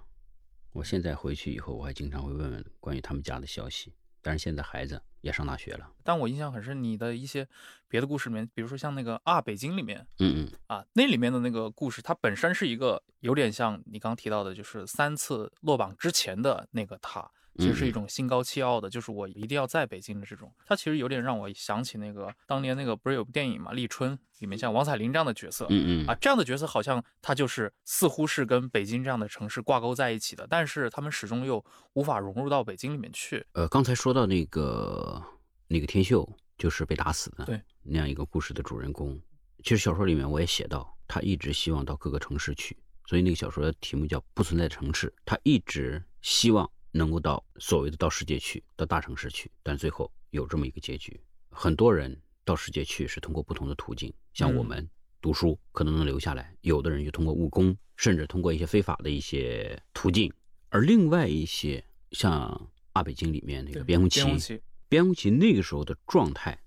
[0.71, 3.93] 我现在回去以后，我还经常会问问关于他们家的消息。
[4.21, 7.48] 但是现在孩子也上大学了，但我印象很深，你的一些
[7.88, 20.52] 别的故事里面，比如说像那个啊北京里面嗯嗯，啊，那里面的那个故事，它本身是一个有点像你刚提到的，就是三次落榜之前的那个他，其实是一种心高气傲的，就是我一定要在北京的这种。
[20.65, 33.45] 他其实有点让我想起那个当年那个不是有部电影嘛，《立春》里面像王彩玲这样的角色，嗯嗯啊，这样的角色好像他就是似乎是跟北京这样的城市挂钩在一起的，但是他们始终又无法融入到北京里面去。
[33.52, 35.22] 呃，刚才说到那个
[35.67, 39.19] 那个天秀，就是被打死的，对，那样一个故事的主人公。
[39.63, 45.08] 其实小说里面我也写到，他一直希望到各个城市去，所以那个小说的题目叫《不存在城市》。
[45.26, 51.19] 他一直希望能够到所谓的到世界去，到大城市去，但最后有这么一个结局。
[51.49, 54.65] 很多人到世界去是通过不同的途径，像我嗯。
[54.65, 54.89] 们
[55.21, 60.32] 读书可能能留下来，有的人就通过务工，甚至通过一些非法的一些途径，
[60.69, 66.58] 而另外一些像阿北京里面那个边红旗，边红旗，边红旗那个时候的状态，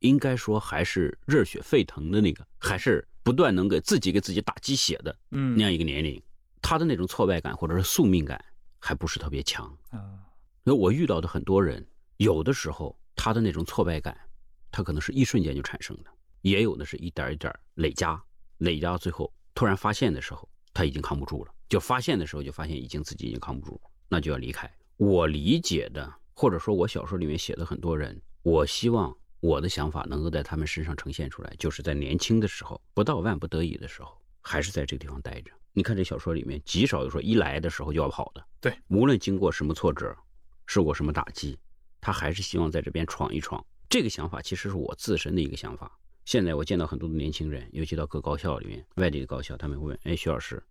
[0.00, 5.56] 应该说还是热血沸腾的那个，还是不断能给自己给自己打鸡血的嗯。
[5.56, 6.20] 那样一个年龄，
[6.60, 8.44] 他的那种挫败感或者是宿命感
[8.80, 9.64] 还不是特别强。
[9.90, 10.26] 啊
[10.62, 11.86] 那我遇到的很多人，
[12.18, 14.18] 有的时候他的那种挫败感，
[14.70, 16.10] 他可能是一瞬间就产生的，
[16.42, 18.22] 也有的是一点一点累加，
[18.58, 21.52] 累加到最后突然发现的时候，他已经扛不住了。
[21.68, 24.70] 就发现的时候就发现已经自己已经扛不住了，那就要离开。
[24.96, 35.52] 我理解的，或者说我小说里面写的很多人，我希望我的想法能够在他们身上呈现出来，就是在年轻的时候，不到万不得已的时候，还是在这个地方待着。
[35.72, 40.16] 你看这小说里面极少有说一来的时候就要跑的，对，无论经过什么挫折，
[40.66, 41.58] 受过什么打击，
[42.00, 43.64] 他还是希望在这边闯一闯。
[43.88, 45.90] 这个想法其实是我自身的一个想法。
[46.24, 50.62] 现在我见到很多的年轻人，尤其到各高校里面，外地的高校，他们会问：“哎，徐老师，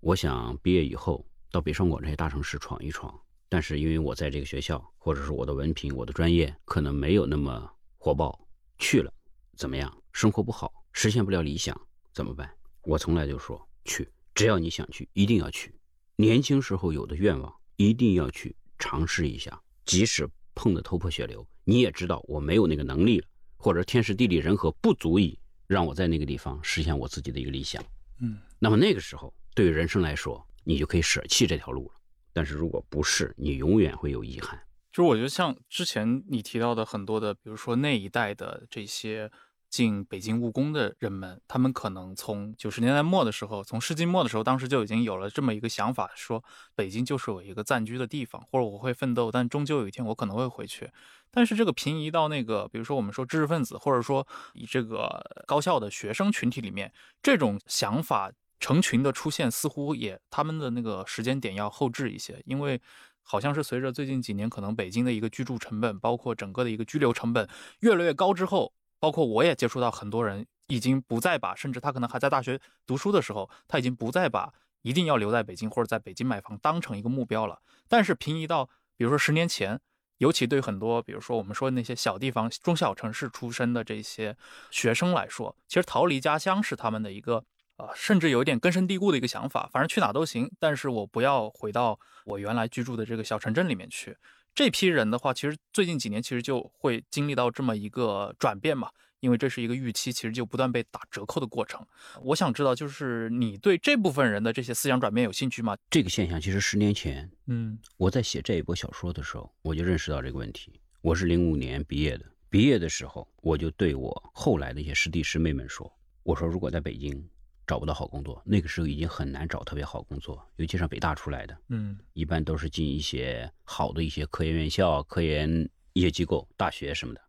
[0.00, 3.12] 我想毕业以后到北上广这些大城市闯一闯，
[3.48, 8.38] 但是因为我在这个学校，或者是我的文凭、我的专业可能没有那么火爆，
[8.78, 9.12] 去了
[9.56, 9.92] 怎么样？
[10.12, 11.80] 生活不好，实现不了理想，
[12.12, 12.48] 怎么办？”
[12.82, 14.08] 我从来就说去，
[14.40, 15.70] 只要你想去，一定要去。
[16.16, 23.26] 年轻时候有的愿望，一定要去尝试一下，即使碰得头破血流，你也知道我没有那个能力了，
[23.58, 27.84] 或者天时地利人和不足以让我在那个地方实现我自己的一个理想。
[28.22, 32.00] 嗯那么那个时候，对于人生来说，你就可以舍弃这条路了。
[32.32, 34.58] 但是如果不是，你永远会有遗憾。
[34.90, 39.30] 就是我觉得像之前你提到的很多的，比如说那一代的这些
[39.70, 50.90] 进北京务工的人们，他们可能从九十年代末的时候，从世纪末的时候，当时就已经有了这么一个想法，说北京就是我一个暂居的地方，或者我会奋斗，但终究有一天我可能会回去。
[51.30, 62.80] 但是这个平移到那个，比如说我们说知识分子，或者说以这个高校的学生群体里面，这种想法成群的出现，似乎也他们的那个时间点要后置一些，因为
[63.22, 77.58] 好像是随着最近几年可能北京的一个居住成本，包括整个的一个居留成本越来越高之后，包括我也接触到很多人已经不再把，甚至他可能还在大学读书的时候，他已经不再把一定要留在北京或者在北京买房当成一个目标了。
[77.88, 79.80] 但是平移到比如说十年前，
[80.18, 84.36] 尤其对很多比如说我们说那些小地方、中小城市出身的这些
[84.70, 87.44] 学生来说，其实逃离家乡是他们的一个。
[87.80, 94.14] 啊，甚至有一点根深蒂固的一个想法，反正去哪都行，但是我不要回到我原来居住的这个小城镇里面去。
[94.60, 101.82] 这批人的话，其实最近几年其实就会经历到这么一个转变嘛，因为这是一个预期，其实就不断被打折扣的过程。
[102.20, 105.74] 我想知道，就是你对这部分人的这些思想转变有兴趣吗？
[105.88, 110.78] 这个现象其实十年前嗯我在写这一波小说的时候，我就认识到这个问题。
[111.00, 115.90] 我是零五年毕业的，毕业的时候我就对我后来的一些师弟师妹们说
[116.22, 117.26] ：“我说如果在北京
[117.70, 127.20] 找不到好工作，那个时候已经很难找特别好工作，尤其是北大出来的，嗯一般都是进一些好的一些科研院校、科研一些机构、大学什么的。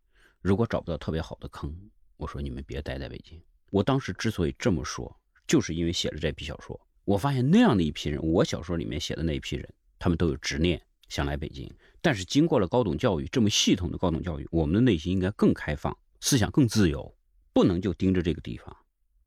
[0.41, 1.71] 如果找不到特别好的坑，
[2.17, 3.39] 我说你们别待在北京。
[3.69, 11.71] 我当时之所以这么说，就是因为写了这批小说，我发现那样的一批人，我小说里面写的那一批人，他们都有执念，想来北京。
[12.01, 17.15] 但是经过了高等教育这么系统的高等教育，我们的内心应该更开放，思想更自由，
[17.53, 18.75] 不能就盯着这个地方。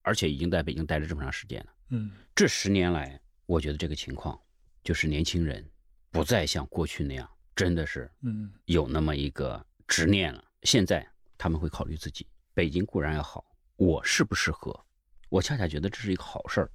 [0.04, 1.66] 而且已经在北京待了这么长时间了。
[1.90, 4.38] 嗯这十年来，我觉得这个情况
[4.82, 5.68] 就是年轻人
[6.10, 10.44] 不再像过去那样，真的是嗯有那么一个执念了。
[10.62, 13.44] 现在他们会考虑自己，北京固然要好，
[13.76, 14.78] 我适不适合？
[15.28, 16.70] 我恰恰觉得这是一个好事儿，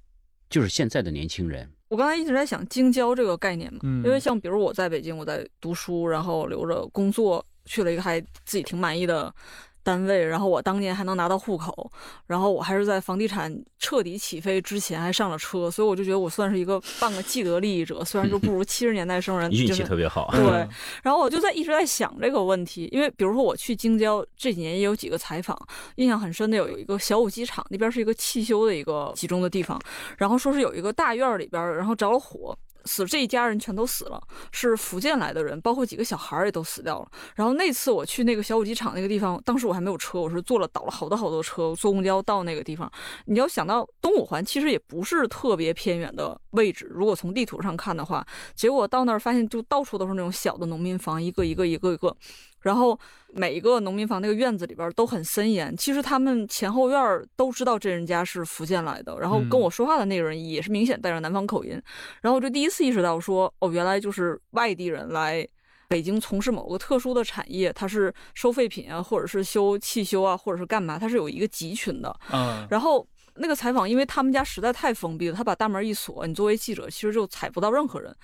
[0.48, 9.34] 就是现在的年轻人，我刚才一直在想京郊这个概念嘛，嗯因为像比如我在北京，我在读书，然后留着工作，去了一个还自己挺满意的
[9.82, 11.90] 单位，然后我当年还能拿到户口，
[12.26, 20.30] 然后我还是在房地产彻底起飞之前还上了车，所以我就觉得我算是一个半个既得利益者，虽然就不如七十年代生人 运就是气特别好。
[20.32, 20.68] 对，
[21.02, 25.58] 然后我就在一直在想这个问题，因为比如说我去京郊这几年也有几个采访，
[25.96, 29.80] 印象很深的有有一个小武机场那边是一个汽修的一个集中的地方，
[30.18, 32.56] 然后说是有一个大院儿里边儿，然后着了火。
[32.90, 37.08] 死这一家人全都死了，是福建来的人，包括几个小孩儿也都死掉了。
[37.36, 42.90] 然后那次我去那个小武机场那个地方，当时我还没有车，我是坐了倒了好多好多车，坐公交到那个地方。
[43.26, 48.26] 你要想到东五环其实也不是特别偏远的位置，如果从地图上看的话，
[48.56, 52.16] 结果到那儿发现就到处都是那种小的农民房，一个一个一个一个，
[52.62, 52.98] 然后
[53.32, 55.76] 每一个农民房那个院子里边都很森严。
[55.76, 61.80] 其实他们前后院儿都知道这人家是福建来的，然后跟嗯我说话的那个人也是明显带着南方口音，
[62.22, 65.46] 然后我就第一次意识到说，哦，原来就是外地人来。
[65.88, 72.14] 北京从事某个特殊的产业，他是收废品啊，或者是修汽修啊，或者是干嘛，他是有一个集群的。
[72.32, 73.04] 嗯然后
[73.40, 78.14] 那个采访，因为他们家实在太封闭了，他把大门一锁，你作为记者其实就采不到任何人。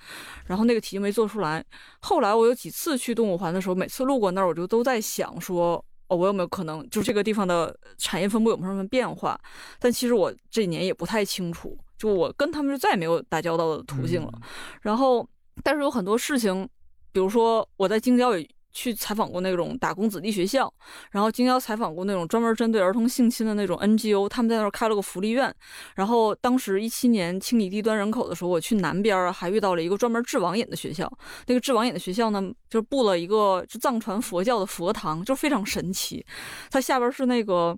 [0.45, 1.65] 然后那个题就没做出来。
[2.01, 9.39] 后来我有几次去动物环的时候，每次路过那儿，我就都在想说，哦，我有没有可能就这个地方的产业分布有没有什么变化？
[9.79, 14.31] 但其实我这几年也不太清楚，就我跟他们就再也没有打交道的途径了。
[14.81, 15.27] 然后，
[15.63, 16.69] 但是有很多事情，
[17.11, 18.47] 比如说我在京郊也。
[18.71, 20.71] 去采访过那种打工子弟学校，
[21.11, 25.53] 然后京郊采访过那种专门针对儿童性侵的那种 NGO，他们在那儿开了个福利院。
[25.95, 31.11] 然后当时一七年清理低端人口的时候，我去南边还遇到了一个专门治网瘾的学校。
[31.47, 36.25] 那个治网瘾的学校呢，就布了一个藏传佛教的佛堂，就非常神奇。
[36.69, 37.77] 它下边是那个。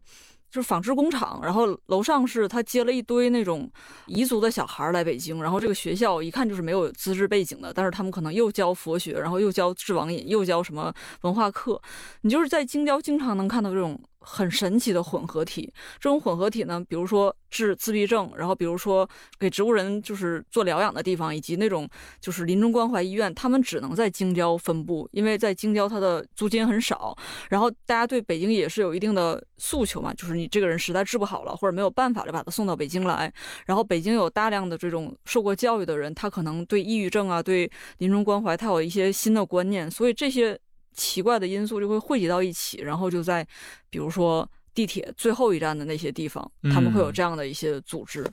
[0.51, 3.69] 就是纺织工厂，然后楼上是他接了一堆那种
[4.07, 11.81] 彝族的小孩来北京，然后这个学校一看就是没有资质背景的，但是他们可能又教佛学，然后又教治网瘾，又教什么文化课，
[12.21, 13.99] 你就是在京郊经常能看到这种。
[14.21, 21.87] 很神奇的混合体，这种混合体呢，比如说治自闭症，然后比如说给植物人就是做疗养的地方，以及那种
[22.19, 27.17] 就是临终关怀医院，他们只能在京郊分布，因为在京郊它的租金很少，
[27.49, 33.31] 然后大家对北京也是有一定的诉求嘛，就是你这个人实在治不好了，或者没有办法就，把他送到北京来，
[33.65, 40.59] 然后北京有大量的这种受过教育的人，他可能对抑郁症啊，对临终关怀，他有一些新的观念，所以这些。
[40.93, 43.45] 奇怪的因素就会汇集到一起，然后就在，
[43.89, 48.25] 比如说地铁最后一站的那些地方，他们会有这样的一些组织。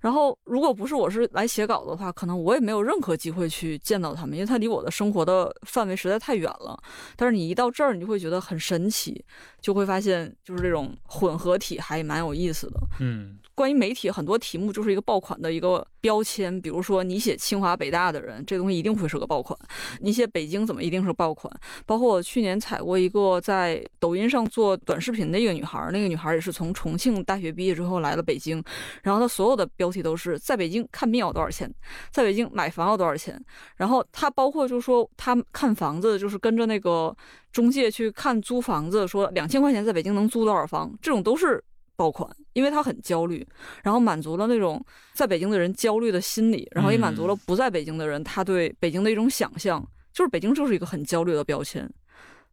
[0.00, 6.78] 然后，如果不是我是来写稿的话，可能我也没有任何机会去见到他们，因为他离我的生活的范围实在太远了。
[7.16, 9.24] 但是你一到这儿，你就会觉得很神奇，
[9.60, 12.80] 就会发现就是这种混合体还蛮有意思的。
[13.00, 13.38] 嗯。
[13.58, 19.58] 关于媒体很多题目就是一个爆款的一个标签，比如说你写清华北大的人，这东西一定会是个爆款；
[20.00, 21.52] 你写北京怎么一定是爆款？
[21.84, 28.62] 包括我去年采过一个在抖音上做短视频的一个女孩，那个女孩也是从重庆大学毕业之后来了北京，
[29.02, 31.68] 然后她所有的标题都是在北京看病要多少钱，
[32.12, 33.44] 在北京买房要多少钱，
[33.74, 37.12] 然后她包括就说她看房子就是跟着那个
[37.50, 41.60] 中介去看租房子，说两千块钱在北京能租多少房，这种都是。
[41.98, 43.44] 爆款，因为他很焦虑，
[43.82, 44.80] 然后满足了那种
[45.14, 51.92] 在北京的人焦虑的心理，然后也满足了不在北京的人他对北京的一种想象，就是北京就是一个很焦虑的标签。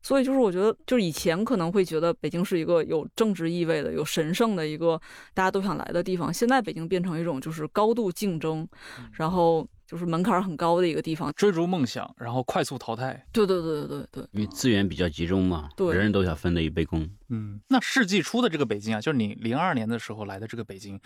[0.02, 5.00] 所以就是我觉得，就是以前可能会觉得北京是一个有政治意味的、有神圣的一个
[5.36, 8.68] 大家都想来的地方，现在北京变成一种就是高度竞争，
[9.14, 9.68] 然后。
[9.88, 13.26] 就是门槛很高的一个地方，追逐梦想，然后快速淘汰。
[13.32, 17.08] 对对对对对对，因为资源比较集中嘛，对，人人都想分得一杯羹。
[17.30, 21.00] 嗯，那世纪初的这个北京啊，就是你零二年的时候来的这个北京，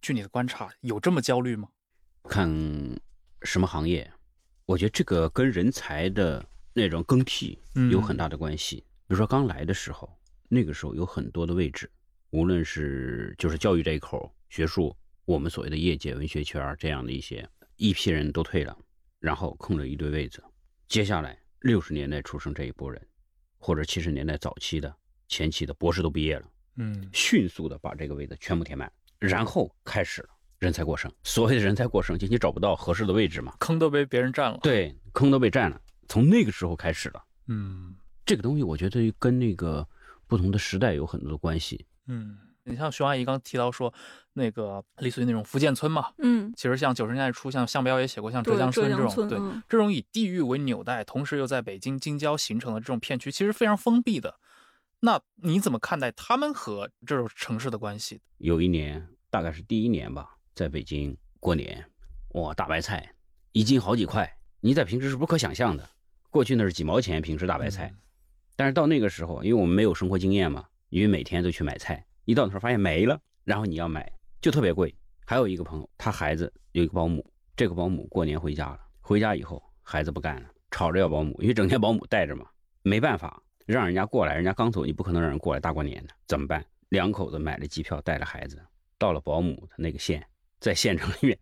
[0.00, 1.68] 据你的观察，有这么焦虑吗？
[2.28, 2.48] 看
[3.42, 4.08] 什么行业？
[4.66, 7.58] 我觉得这个跟人才的那种更替
[7.90, 8.76] 有很大的关系。
[9.08, 10.08] 比如说刚来的时候，
[10.48, 11.90] 那个时候有很多的位置，
[12.30, 17.44] 无论是就是教育这一口、学术，我们所谓的业界、文学圈这样的一些。
[17.80, 18.76] 一批人都退了，
[19.20, 20.44] 然后空了一堆位子。
[20.86, 23.00] 接下来六十年代出生这一波人，
[23.56, 24.94] 或者七十年代早期的、
[25.28, 31.10] 前期的博士都毕业了，嗯，迅速的把这个位子全部填满，然后开始了人才过剩。
[31.24, 34.58] 所谓的人才过剩，就你找不到合适的位置嘛，坑都被别人占了。
[34.62, 35.80] 对，坑都被占了。
[36.06, 39.88] 从那个时候开始了，嗯，这个东西我觉得跟那个
[40.26, 42.36] 不同的时代有很多的关系，嗯。
[42.70, 43.92] 你像熊阿姨刚提到说，
[44.34, 54.38] 那个类似于那种福建村嘛，嗯，其实像九十年代初，像项彪也写过像浙江村这种，对，这种以地域为纽带，同时又在北京京郊形成的这种片区，其实非常封闭的。
[55.00, 58.20] 那你怎么看待他们和这种城市的关系？
[58.38, 61.84] 有一年，大概是第一年吧，在北京过年，
[62.34, 63.14] 哇，大白菜
[63.52, 64.30] 一斤好几块，
[64.60, 65.88] 你在平时是不可想象的。
[66.28, 67.92] 过去那是几毛钱平时大白菜，
[68.54, 72.06] 但是到那个时候，因为我们没有生活经验嘛，因为每天都去买菜。
[72.30, 74.08] 一到那儿发现没了，然后你要买
[74.40, 74.94] 就特别贵。
[75.26, 82.46] 还有一个朋友，他孩子有一个保姆，这个保姆过年回家了，回家以后孩子不干了，吵着要保姆，因为整天保姆带着嘛，
[82.82, 86.64] 没办法让人家过来，人家刚走，你不可能让人过来大过年的，怎么办？
[86.90, 88.64] 两口子买了机票，带着孩子
[88.96, 90.24] 到了保姆的那个县，
[90.60, 91.36] 在县城里面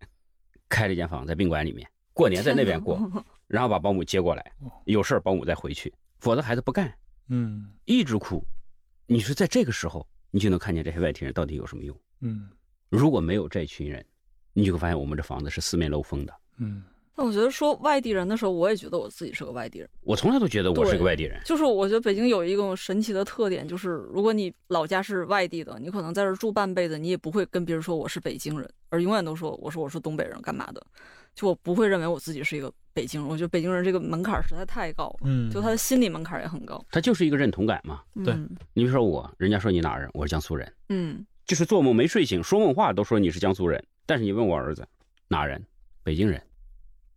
[0.67, 2.99] 开了一间房，在宾馆里面过年，在那边过，
[3.45, 4.51] 然后把保姆接过来，
[4.85, 6.91] 有事保姆再回去，否则孩子不干，
[7.27, 8.43] 嗯，一直哭。
[9.05, 10.07] 你说在这个时候。
[10.31, 11.97] 你就能看见这些外地人到底有什么用？
[12.21, 12.49] 嗯，
[12.89, 14.05] 如果没有这群人，
[14.53, 16.33] 你就会发现我们这房子是四面漏风的。
[16.57, 16.83] 嗯，
[17.19, 19.89] 那我觉得说外地人的时候，我也觉得我自己是个外地人。
[20.03, 21.37] 我从来都觉得我是个外地人。
[21.43, 30.81] 就是我觉得北京有一个神奇的特点，就是如果你老家是外地的，你可能在这住半辈子，你也不会跟别人说我是北京人，而永远都说我说我是东北人，干嘛的？
[31.35, 33.29] 就我不会认为我自己是一个北京人。
[33.29, 35.19] 我觉得北京人这个门槛实在太高了。
[35.25, 36.81] 嗯，就他的心理门槛也很高。
[36.89, 37.99] 他就是一个认同感嘛。
[38.23, 38.33] 对，
[38.73, 40.73] 你比如说我，人家说你哪人，我是江苏人。
[40.87, 43.83] 嗯，就是做梦没睡醒，说梦话都说你是江苏人。
[44.05, 44.87] 但是你问我儿子
[45.27, 45.61] 哪人，
[46.03, 46.41] 北京人，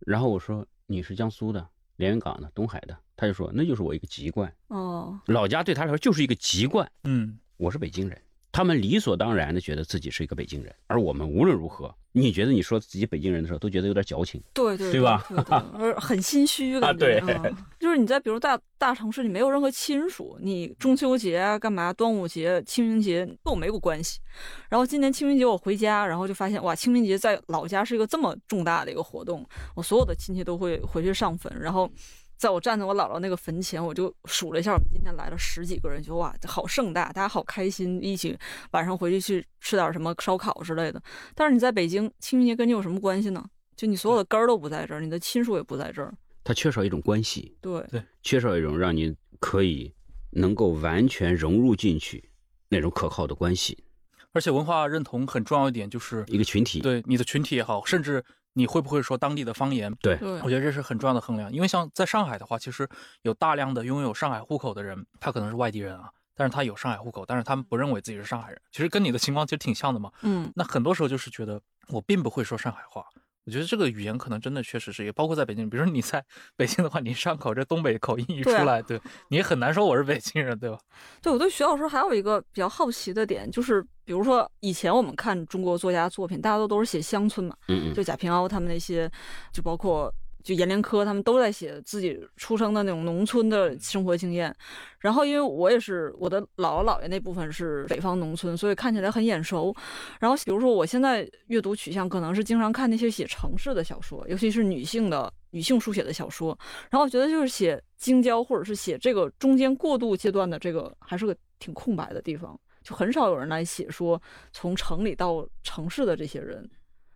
[0.05, 1.65] 然后我说你是江苏的，
[1.97, 6.89] 连云港的、东海的，他就说那就是我一个籍贯，哦，老家对他来说就是一个籍贯。
[7.03, 8.19] 嗯，我是北京人，
[8.51, 14.41] 他们理所当然的觉得自己是一个北京人，而我们无论如何，你觉得你说自己北京人的时候，都觉得有点矫情。
[14.53, 15.25] 对对对吧
[15.73, 16.93] 而很心虚啊。
[16.93, 17.55] 对嗯
[17.93, 24.19] 就是你在比如大大城市，你没有任何亲属，你中秋节啊、干嘛、端午节、清明节跟我没有关系。
[24.67, 31.87] 然后今年清明节我回家，然后就发现哇，清明节在老家是一个这么重大的一个活动，我所有的亲戚都会回去上坟，然后。
[32.35, 38.37] 在我站在我姥姥那个坟前，我就数了一下，我们今天来了十几个人，就哇，好盛大，大家好开心，一起
[38.71, 41.01] 晚上回去去吃点什么烧烤之类的。
[41.35, 43.45] 但是你在北京，清明节跟你有什么关系呢？
[43.77, 46.13] 就你所有的根儿都不在这儿，你的亲属也不在这儿。
[46.43, 49.93] 他缺少一种关系，对对，缺少一种让你可以
[50.31, 52.29] 能够完全融入进去
[52.69, 53.83] 那种可靠的关系，
[54.31, 56.81] 而且文化认同很重要一点就是，一个群体。
[56.81, 58.23] 对你的群体也好，甚至
[58.53, 61.51] 你会不会说当地的方言，对对我觉得这是很重要的衡量。
[61.51, 62.87] 因为像在上海的话，其实
[63.21, 68.61] 有大量的拥有上海户口的人，他可能是外地人啊，但是他有上海户口，但是他们不认为自己是上海人。
[68.71, 70.11] 其实跟你的情况其实挺像的嘛。
[70.23, 73.05] 嗯，那很多时候就是觉得我并不会说上海话。
[73.45, 76.23] 我觉得这个语言可能真的确实是，也包括在北京，比如说你在
[76.55, 80.77] 北京的话，你上口这东北口音一出对啊来，对你也很难说我是北京人，对吧？
[81.21, 89.11] 对我对徐老师还有一个比较好奇的点，就是比如说以前我们看中国作家作品，大家都都是写乡村嘛，嗯嗯，就贾平凹他们那些，
[89.51, 90.13] 就包括
[90.43, 94.53] 就阎连科他们都在写自己出生的那种农村的生活经验。
[94.99, 99.75] 然后因为我也是我的姥姥姥爷那部分是北方农村，所以看起来很眼熟。
[100.19, 106.57] 然后比如说我现在阅读取向可能是经常看那些写城市的小说，尤其是女性的女性书写的小说。
[106.89, 114.21] 然后我觉得就是写京郊或者是写这个中间过渡阶段的这个还是个挺空白的地方，就很少有人来写说
[114.51, 116.69] 从城里到城市的这些人。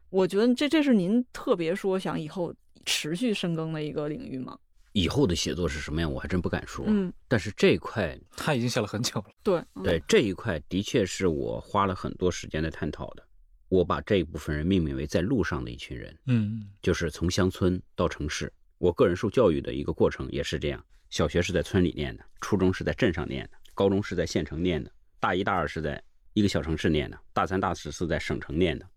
[0.10, 2.54] 我觉得这这是您特别说想以后
[2.88, 4.58] 持续深耕的一个领域吗？
[4.94, 6.86] 以后的写作是什么样，我还真不敢说。
[6.88, 9.26] 嗯，但是这一块，他已经写了很久了。
[9.44, 13.24] 对，嗯对这一块，的确是我花了很多时间在探讨的。
[13.68, 18.52] 我把这一部分人命名为在路上的一群人，嗯就是从乡村到城市。
[18.78, 26.02] 我个人受教育的一个过程也是这样：小学是在村里念的，初中是在镇上念的，高中是在县城念的，大一、大二是在
[26.34, 28.88] 一个小城市念的，大三、大四是在省城念的，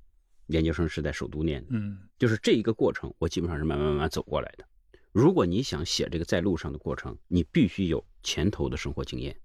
[0.50, 1.68] 研究生是在首都念的。
[1.72, 4.64] 嗯就是这一个过程，我基本上是慢慢慢慢走过来的。
[5.12, 9.36] 如果你想写这个在路上的过程，你必须有前头的生活经验，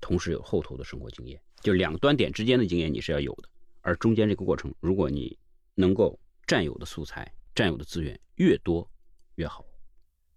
[0.00, 3.48] 同时有后头的生活经验，就两端点之间的经验你是要有的。
[3.82, 5.38] 而中间这个过程，如果你
[5.74, 8.88] 能够占有的素材、占有的资源越多
[9.34, 9.64] 越好。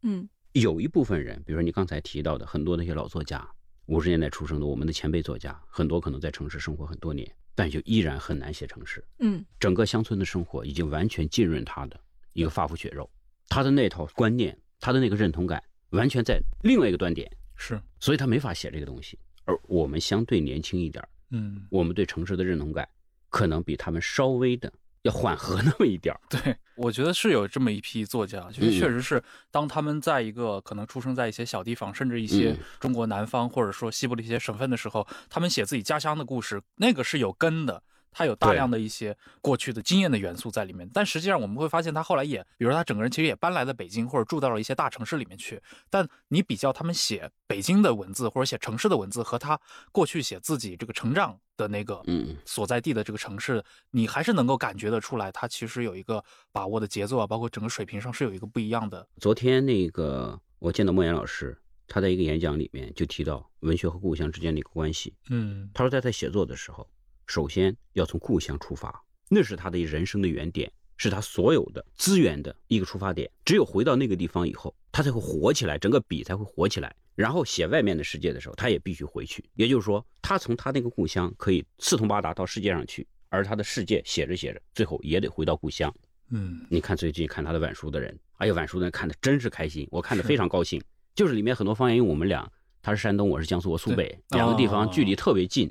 [0.02, 3.48] 嗯有一部分人，比如说你刚才提到的很多那些老作家，
[3.86, 9.04] 五十年代出生的我们的前辈作家，很多可能在城市生活很多年，但就依然很难写城市。
[9.18, 12.00] 嗯整个乡村的生活已经完全浸润他的
[12.32, 13.10] 一个发肤血肉，
[13.50, 19.20] 他的那套观念，他的那个认同感，完全在另外一个端点，是所以他没法写这个东西。
[19.44, 22.88] 而我们相对年轻一点，嗯我们对城市的认同感
[23.28, 24.72] 可能比他们稍微的
[25.04, 26.20] 要缓和那么一点儿。
[26.30, 29.22] 对，我觉得是有这么一批作家，就是确实是
[29.52, 37.82] 当他们在一个可能出生在一些小地方，甚至一些嗯中国南方或者说西部的一些省份的时候，他们写自己家乡的故事，那个是有根的。
[38.12, 45.62] 他有大量的一些过去的经验的元素在里面，但实际上我们会发现，他后来也，比如说他整个人其实也搬来了北京，或者住到了一些大城市里面去。
[45.90, 49.60] 但你比较他们写北京的文字或者写城市的文字，和他
[49.92, 59.08] 过去写自己这个成长的那个嗯所在地的这个城市，你还是能够感觉得出来，他其实有一个把握的节奏啊，包括整个水平上是有一个不一样的。
[59.20, 61.58] 昨天那个我见到莫言老师，
[61.88, 65.14] 他在一个演讲里面就提到文学和故乡之间的一个关系。
[65.30, 66.88] 嗯他说，在他写作的时候，
[67.30, 73.30] 首先要从故乡出发，那是他的人生的原点，是他所有的资源的一个出发点。
[73.46, 76.96] 只有回到那个地方以后，他才会活起来，整个笔才会活起来。
[77.14, 79.48] 然后写外面的世界的时候，他也必须回去。
[79.54, 85.94] 也就是说，他从他那个故乡可以四通八达到世界上去，而他的世界写着写着，最后也得回到故乡。
[86.32, 90.82] 嗯你看最近看他的晚书的人，哎呀，晚书的人看的真是开心，我看的非常高兴。
[91.14, 92.52] 就是里面很多方言，因为我们俩
[92.82, 95.70] 他是山东，我是江苏，我苏北，两个地方哦距离特别近，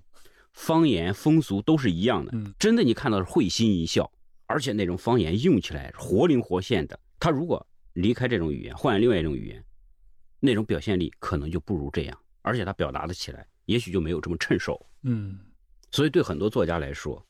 [0.52, 2.32] 方言风俗都是一样的。
[2.34, 4.10] 嗯真的你看到是会心一笑，
[4.46, 6.98] 而且那种方言用起来活灵活现的。
[7.20, 9.64] 他如果离开这种语言，换另外一种语言，
[10.40, 14.84] 那种表现力可能就不如这样，而且他表达的起来，也许就没有这么趁手。
[15.02, 15.38] 嗯
[15.90, 17.24] 所以对很多作家来说，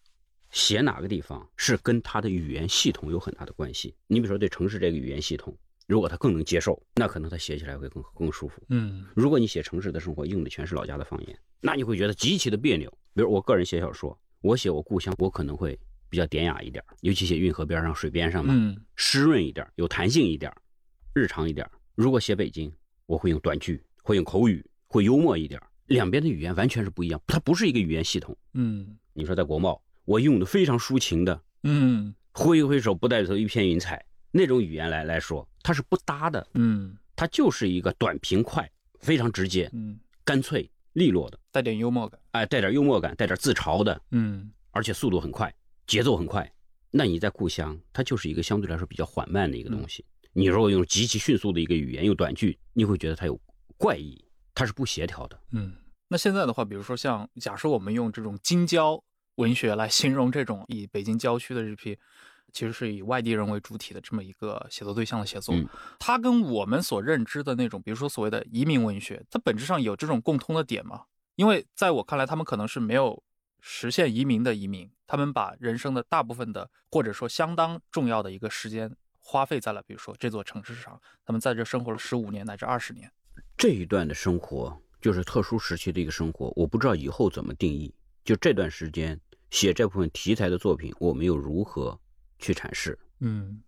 [0.50, 3.94] 写哪个地方是跟他的语言系统有很大的关系。
[4.06, 5.56] 你比如说对城市这个语言系统，
[5.86, 8.62] 如果他更能接受，那可能他写起来会更更舒服。
[8.68, 12.92] 嗯如果你写城市的生活用的全是老家的方言，那你会觉得极其的别扭。
[13.18, 15.76] 比如我个人写小说，我写我故乡，我可能会
[16.08, 20.54] 比较典雅一点，尤其写运河边上、水边上嘛，嗯湿润一点，有弹性一点，
[21.14, 21.68] 日常一点。
[21.96, 22.72] 如果写北京，
[23.06, 25.60] 我会用短句，会用口语，会幽默一点。
[25.86, 28.36] 两边的语言完全是不一样，它不是一个语言系统。
[28.54, 34.00] 嗯你说在国贸，我用的非常抒情的，嗯挥一挥手，不带走一片云彩
[34.30, 36.46] 那种语言来来说，它是不搭的。
[36.54, 42.20] 嗯它就是一个短平快，非常直接、嗯，干脆利落的，带点幽默感。
[42.32, 45.54] 哎，带点幽默感，带点自嘲的，嗯而且速度很快，
[45.86, 46.50] 节奏很快。
[46.90, 50.04] 那你在故乡，它就是一个相对来说比较缓慢的一个东西。
[50.32, 53.40] 你如果用极其迅速的一个语言，用短句，你会觉得它有
[53.76, 54.24] 怪异，
[54.54, 55.40] 它是不协调的。
[55.52, 55.72] 嗯。
[56.08, 59.02] 那现在的话，比如说像假设我们用这种京郊
[59.34, 61.98] 文学来形容这种以北京郊区的这批，
[62.52, 65.68] 其实是以外地人为主体的这么一个写作对象的写作，嗯
[65.98, 71.04] 它跟我们所认知的那种，比如说所谓的移民文学，它本质上有这种共通的点吗？
[71.36, 73.22] 因为在我看来，他们可能是没有
[73.60, 83.10] 实现移民的移民，他们把人生的大部分的或者说相当重要的一个时间花费在了，比如说这座城市上，他们在这生活了十五年乃至二十年。
[83.56, 87.94] 这一段的生活就是特殊时期的一个生活，我不知道以后怎么定义。
[88.24, 89.18] 就这段时间
[89.50, 91.98] 写这部分题材的作品，我们又如何
[92.38, 92.98] 去阐释？
[93.20, 93.60] 嗯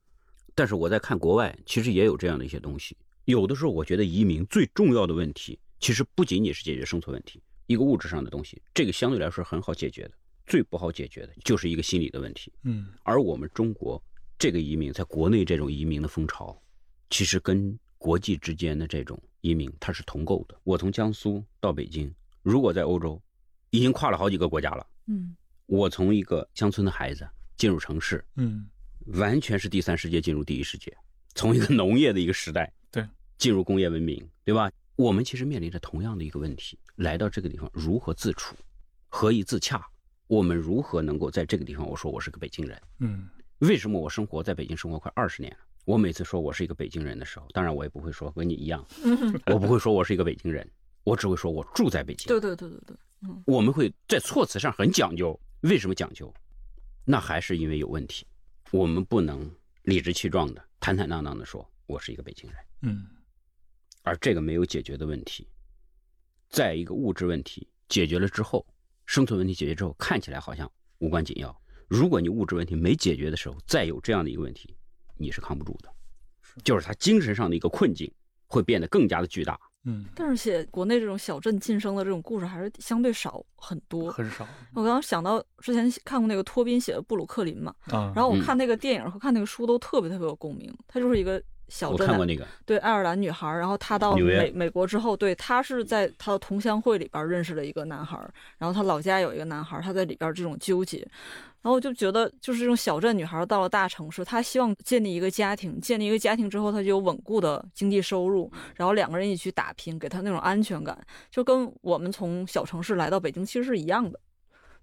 [0.55, 2.97] 但是我在看国外，其实也有这样的一些东西。
[3.25, 10.13] 有的时候，我觉得移民最重要的问题，其实不仅仅是解决生存问题，一个物质上的东西，这个相对来说很好解决的。
[10.47, 12.53] 最不好解决的就是一个心理的问题。
[12.65, 14.03] 嗯而我们中国
[14.37, 16.61] 这个移民，在国内这种移民的风潮，
[17.09, 20.61] 其实跟国际之间的这种移民它是同构的。
[20.65, 22.13] 我从江苏到北京，
[22.43, 23.23] 如果在欧洲，
[23.71, 24.87] 已经跨了好几个国家了。
[25.07, 27.29] 嗯我从一个乡村的孩子
[27.61, 28.67] 进入城市，嗯
[29.19, 30.97] 完全是第三世界进入第一世界，
[31.35, 33.07] 从一个农业的一个时代，对，
[33.37, 34.71] 进入工业文明，对吧？
[34.97, 38.57] 我们其实面临着同样的一个问题：来到这个地方如何自处，
[39.11, 39.87] 何以自洽？
[40.27, 41.87] 我们如何能够在这个地方？
[41.87, 45.59] 我说我是个北京人，嗯为什么我生活在北京生活快二十年了？
[45.85, 50.67] 我每次说我是一个北京人的时候，当然我也不会说跟你一样，嗯，我不会说我是一个北京人，
[51.05, 52.27] 我只会说我住在北京。
[52.27, 55.39] 对对对对对，嗯我们会在措辞上很讲究。
[55.63, 56.33] 为什么讲究？
[57.11, 58.25] 那还是因为有问题。
[58.71, 59.51] 我们不能
[59.83, 63.05] 理直气壮的、坦坦荡荡的说我是一个北京人，嗯
[64.03, 65.49] 而这个没有解决的问题，
[66.49, 68.65] 在一个物质问题解决了之后，
[69.07, 71.61] 生存问题解决之后，看起来好像无关紧要。
[71.89, 74.77] 如果你物质问题没解决的时候，再有这样的一个问题，
[75.17, 75.93] 你是扛不住的。
[76.63, 78.09] 就是他精神上的一个困境
[78.47, 79.61] 会变得更加的巨大。
[79.85, 84.11] 嗯，但是写国内这种小镇晋升的这种故事还是相对少很多。
[84.11, 88.13] 很少我刚刚想到之前看过那个托宾写的布鲁克林嘛，啊。
[88.15, 90.71] 然后我嗯看那个电影和看那个书都特别特别有共鸣。
[90.87, 100.99] 它就是一个小镇的看过那个，对爱尔兰女孩儿，然后她到美美国之后，对她是在她的同乡会里边认识了一个男孩儿，然后她老家有一个男孩儿，她在里边这种纠结，
[101.63, 110.99] 然后我就觉得就是这种小镇女孩儿到了大城市，她希望建立一个家庭，建立一个家庭之后，她就有稳固的经济收入，然后两个人一起去打拼，给她那种安全感，
[111.31, 114.19] 就跟我们从小城市来到北京其实是一样的。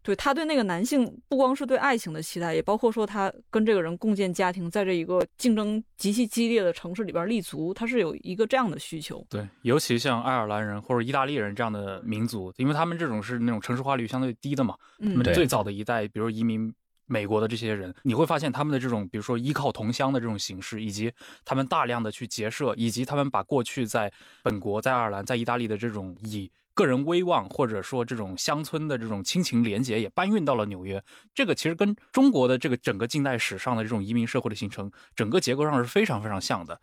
[0.07, 9.21] 对他对那个男性不光是对爱情的期待，也包括说他跟这个人共建家庭，在这一个竞争极其激烈的城市里边立足，他是有一个这样的需求。
[9.29, 16.73] 对，尤其像爱尔兰人或者意大利人这样的民族，因为他们这种是那种城市化率相对低的嘛，他嗯们，最早的一代，比如移民
[17.05, 21.11] 美国的这些人，你会发现他们的这种，比如说依靠同乡的这种形式，以及
[21.43, 24.09] 他们大量的去结社，以及他们把过去在
[24.41, 31.03] 本国、在爱尔兰、在意大利的这种以个人威望或者说这种乡村的这种亲情连结，也搬运到了纽约。
[31.33, 36.79] 这个其实跟中国的这个整个近代史上的这种移民社会的形成，整个结构上是非常非常像的。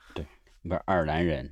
[0.62, 1.48] 不是爱尔兰人，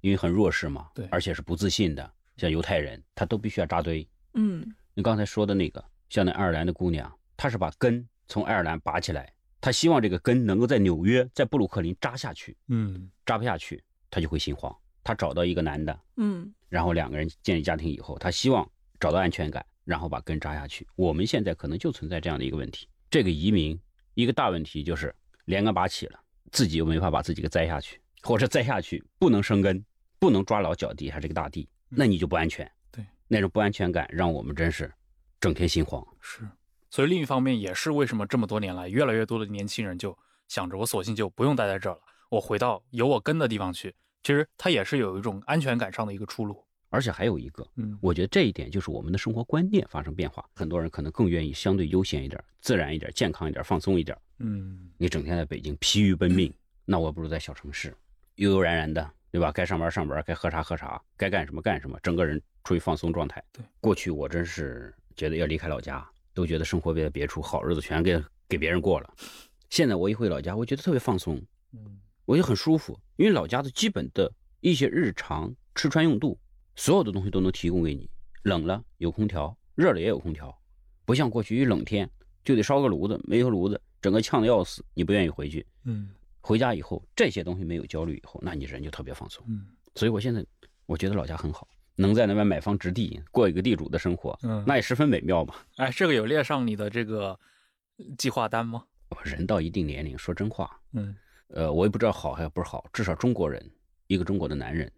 [0.00, 4.08] 因为很弱势嘛，对而且是不自信的，像犹太人，他都必须要扎堆。
[4.32, 4.64] 嗯
[4.94, 9.30] 你刚才说的那个，像那爱尔兰的姑娘，她是把根从爱尔兰拔起来，
[9.60, 14.74] 她希望这个根能够在纽约，在布鲁克林扎下去，嗯扎不下去，她就会心慌。
[15.04, 20.84] 她找到一个男的，嗯然后两个人建立家庭以后，她希望找到安全感，然后把根扎下去。
[20.96, 23.78] 我们现在可能就存在这样的一个问题，这个移民
[24.14, 26.18] 一个大问题就是连根拔起了，
[26.50, 29.84] 自己又没法把自己给栽下去，或者栽下去不能生根，
[30.18, 32.68] 不能抓牢脚底下这个大地，那你就不安全。
[32.90, 34.92] 对，那种不安全感让我们真是
[35.38, 36.04] 整天心慌。
[36.20, 36.48] 是，
[36.90, 40.16] 所以另一方面也是为什么这么多年来，越来越多的年轻人就
[40.48, 42.00] 想着我索性就不用待在这儿了，
[42.30, 43.94] 我回到有我根的地方去。
[44.24, 46.60] 其实它也是有一种安全感上的一个出路。
[46.90, 54.16] 而且还有一个，嗯我觉得这一点就是我们的生活观念发生变化，很多人可能更愿意相对悠闲一点、自然一点、健康一点、放松一点。
[54.38, 56.54] 嗯你整天在北京疲于奔命，
[56.84, 57.92] 那我不如在小城市，
[58.36, 59.50] 悠悠然然的，对吧？
[59.50, 63.42] 该上班上班，该喝茶喝茶，该干什么干什么，整个人处于放松状态。
[63.52, 69.12] 对，过去我真是觉得要离开老家，都觉得生活在别处，好日子全给给别人过了。
[69.68, 76.38] 现在我一回老家，我觉得特别放松，嗯我就很舒服，因为老家的基本的一些日常吃穿用度，
[76.76, 78.08] 所有的东西都能提供给你。
[78.42, 80.54] 冷了有空调，热了也有空调，
[81.04, 82.08] 不像过去一冷天
[82.44, 85.66] 就得烧个炉子，没有炉子，整个呛得要死，你不愿意回去。
[85.84, 86.10] 嗯
[86.40, 89.42] 回家以后，这些东西没有焦虑以后，那你人就特别放松。
[89.48, 90.44] 嗯所以我现在
[90.84, 91.66] 我觉得老家很好，
[91.96, 95.54] 能在那边买房置地，过一个地主的生活，嗯，那也十分美妙嘛。
[95.76, 97.38] 哎，这个有列上你的这个
[98.18, 98.84] 计划单吗？
[99.22, 101.16] 人到一定年龄，说真话，嗯
[101.48, 103.64] 呃，我也不知道好还是不好，至少中国人，
[104.06, 104.90] 一个中国的男人，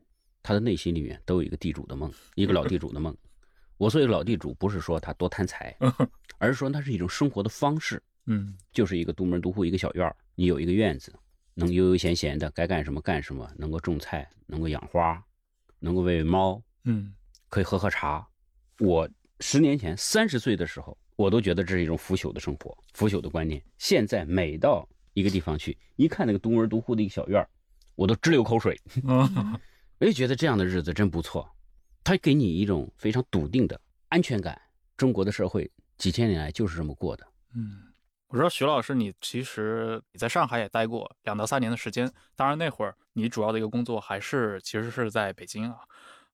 [0.42, 3.16] 他的内心里面都有一个地主的梦，一个老地主的梦。
[3.76, 5.76] 我所谓老地主，不是说他多贪财，
[6.38, 11.12] 而是说那是一种生活的方式，嗯就是一个独门独户一个小院儿，你有一个院子，
[11.52, 15.22] 能悠悠闲闲的，该干什么干什么，能够种菜，能够养花，
[15.78, 17.12] 能够喂喂猫，嗯
[17.48, 18.26] 可以喝喝茶。
[18.78, 19.08] 我
[19.40, 23.62] 十年前三十岁的时候，我都觉得这是一种腐朽的生活，腐朽的观念。
[23.76, 27.48] 现在每到一个地方去，一看那个独门独户的一个小院儿，
[27.94, 28.78] 我都直流口水。
[29.08, 29.58] 嗯
[29.98, 31.50] 我就觉得这样的日子真不错，
[32.04, 34.60] 它给你一种非常笃定的安全感。
[34.94, 37.26] 中国的社会几千年来就是这么过的。
[37.54, 37.94] 嗯，
[38.26, 45.78] 我知道徐老师，你其实你在上海也待过两到三年的时间，当然那会儿你主要的一个工作还是其实是在北京啊。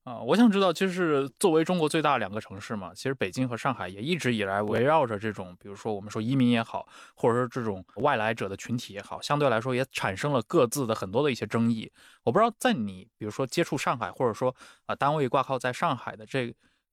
[0.05, 11.89] 啊、我想知道，就是作为中国最大两个城市嘛，其实北京和上海也一直以来围绕着这种，比如说我们说移民也好，或者说这种外来者的群体也好，相对来说也产生了各自的很多的一些争议。
[12.25, 14.53] 我不知道在你比如说接触上海，或者说
[14.87, 16.53] 啊、单位挂靠在上海的这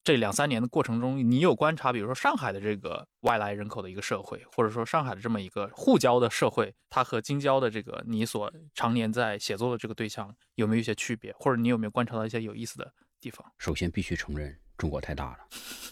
[0.09, 12.91] 这两三年的过程中，你有观察，比如说上海的这个外来人口的一个社会，或者说上海的这么一个沪交的社会，它和京郊的这个你所常年在写作的这个对象有没有一些区别，或者你有没有观察到一些有意思的
[13.21, 13.45] 地方？
[13.59, 15.37] 首先必须承认，中国太大了，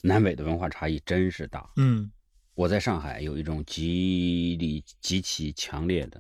[0.02, 1.70] 南北的文化差异真是大。
[1.76, 2.12] 嗯
[2.56, 6.20] 我在上海有一种极力极其强烈的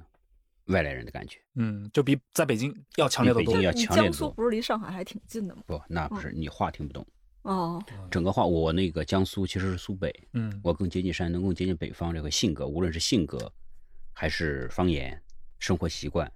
[0.65, 1.39] 外来人的感觉。
[1.55, 3.63] 嗯，就比在北京要强烈的多比北京。
[3.63, 5.63] 要你强烈得多江苏不是离上海还挺近的吗？
[5.65, 7.03] 不，那不是你话听不懂。
[7.47, 7.81] 哦，
[8.11, 10.59] 整个话，我那个江苏其实是苏北，嗯。
[10.61, 13.49] 我更接近山东，更接近北方这个性格，无论是性格
[14.11, 15.21] 还是方言、
[15.57, 16.29] 生活习惯，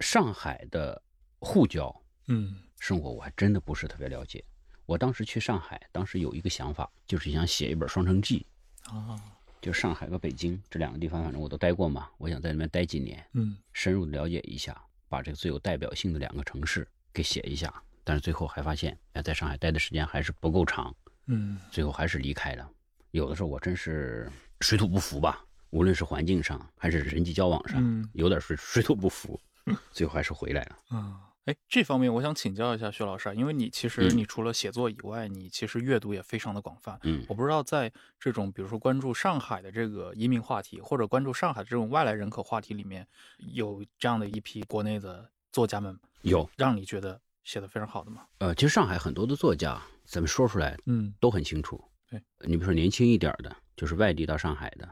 [0.00, 1.00] 上海的
[1.38, 1.94] 沪交
[2.26, 2.56] 嗯。
[2.80, 4.44] 生活我还真的不是特别了解。
[4.84, 8.44] 我当时去上海，当时有一个想法，就是想写一本《双城记
[8.86, 9.14] 啊》，
[9.60, 13.56] 就上海和北京这两个地方，反正我都待过嘛，我想在那边待几年，嗯。
[13.72, 14.76] 深入的了解一下，
[15.08, 17.72] 把这个最有代表性的两个城市给写一下。
[18.08, 20.94] 但是最后还发现，哎，在上海待的时间还是不够长，
[21.26, 22.66] 嗯最后还是离开了。
[23.10, 24.32] 有的时候我真是
[24.62, 29.38] 水土不服吧，无论是环境上还是人际交往上，嗯有点水水土不服，
[29.92, 30.78] 最后还是回来了。
[30.88, 31.20] 啊。
[31.44, 36.98] 哎，这方面我想请教一下薛老师啊，因为你其实嗯你除了写作以外，你其实阅读也非常的广泛。
[37.02, 43.06] 嗯我不知道在这种比如说关注上海的这个移民话题，或者关注上海这种外来人口话题里面，
[43.52, 48.26] 有这样的一批国内的作家们，有，让你觉得写的非常好的嘛？
[48.40, 51.82] 呃，其实上海很多的作家，咱们说出来嗯都很清楚。
[52.06, 54.86] 对，你比如说年轻一点的，就是外地到上海的，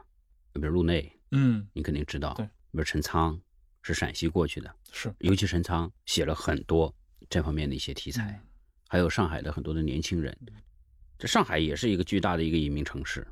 [0.53, 2.33] 比如陆内，嗯，你肯定知道。
[2.33, 3.39] 对，比如陈仓
[3.83, 6.91] 是陕西过去的，是尤其陈仓写了很多
[7.29, 8.47] 这方面的一些题材，嗯
[8.87, 10.35] 还有上海的很多的年轻人。
[11.19, 13.27] 这上海也是一个巨大的一个移民城市，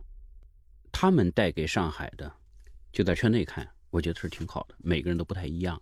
[0.91, 2.31] 他们带给上海的，
[2.91, 5.81] 就在圈内看，我觉得是挺好的，每个人都不太一样。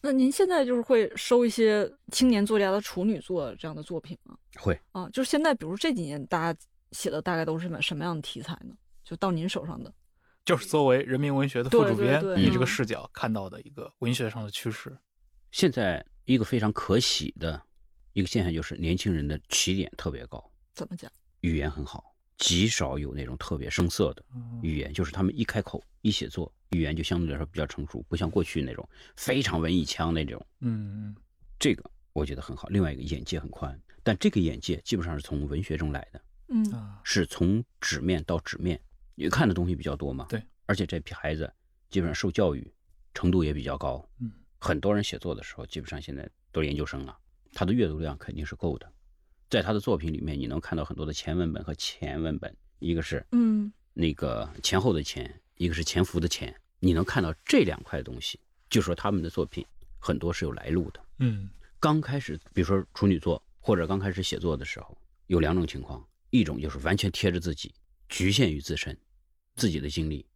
[0.00, 4.36] 那您现在就是会收一些青年作家的处女作这样的作品吗？
[4.60, 6.58] 会，啊，就是现在，比如这几年大家
[6.92, 8.74] 写的大概都是什么什么样的题材呢？
[9.04, 9.92] 就到您手上的，
[10.44, 14.96] 就是作为人民文学的副主编，对对你这个嗯视角看到的一个文学上的趋势。
[15.52, 17.62] 现在一个非常可喜的
[18.12, 21.10] 一个现象就是，年轻人的起点特别高，怎么讲？
[21.40, 30.44] 语言很好，极少有那种特别生涩的嗯语言，就是他们一开口一写作，语言就相对来说比较成熟，不像过去那种非常文艺腔那种。
[30.60, 31.14] 嗯
[31.58, 32.68] 这个我觉得很好。
[32.68, 38.80] 另外一个眼界很宽，但这个眼界基本上是从文学中来的，嗯嗯啊，是从纸面到纸面，
[39.14, 40.26] 你看的东西比较多嘛。
[40.28, 41.50] 对，而且这批孩子
[41.88, 42.70] 基本上受教育
[43.14, 47.16] 程度也比较高，嗯，很多人写作的时候，基本上现在都是研究生了，
[47.54, 48.92] 他的阅读量肯定是够的。
[49.48, 53.72] 在他的作品里面，你能看到很多的前文本和前文本，一个是嗯。
[53.92, 58.38] 那个前后的前，一个是潜伏的潜，你能看到这两块东西，
[58.68, 59.64] 就说他们的作品
[59.98, 61.00] 很多是有来路的。
[61.20, 61.48] 嗯。
[61.80, 64.96] 刚开始，比如说处女作或者刚开始写作的时候，
[65.28, 67.74] 有两种情况，一种就是完全贴着自己，
[68.08, 68.96] 局限于自身
[69.54, 70.26] 自己的经历；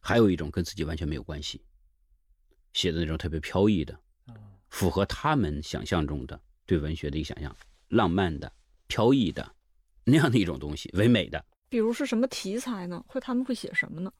[0.00, 1.62] 还有一种跟自己完全没有关系，
[2.72, 3.98] 写的那种特别飘逸的，
[4.68, 7.56] 符合他们想象中的对文学的一个想象，
[7.90, 8.50] 浪漫的、
[8.86, 9.54] 飘逸的
[10.04, 11.44] 那样的一种东西，唯美的。
[11.68, 13.04] 比如是什么题材呢？
[13.06, 14.10] 会他们会写什么呢？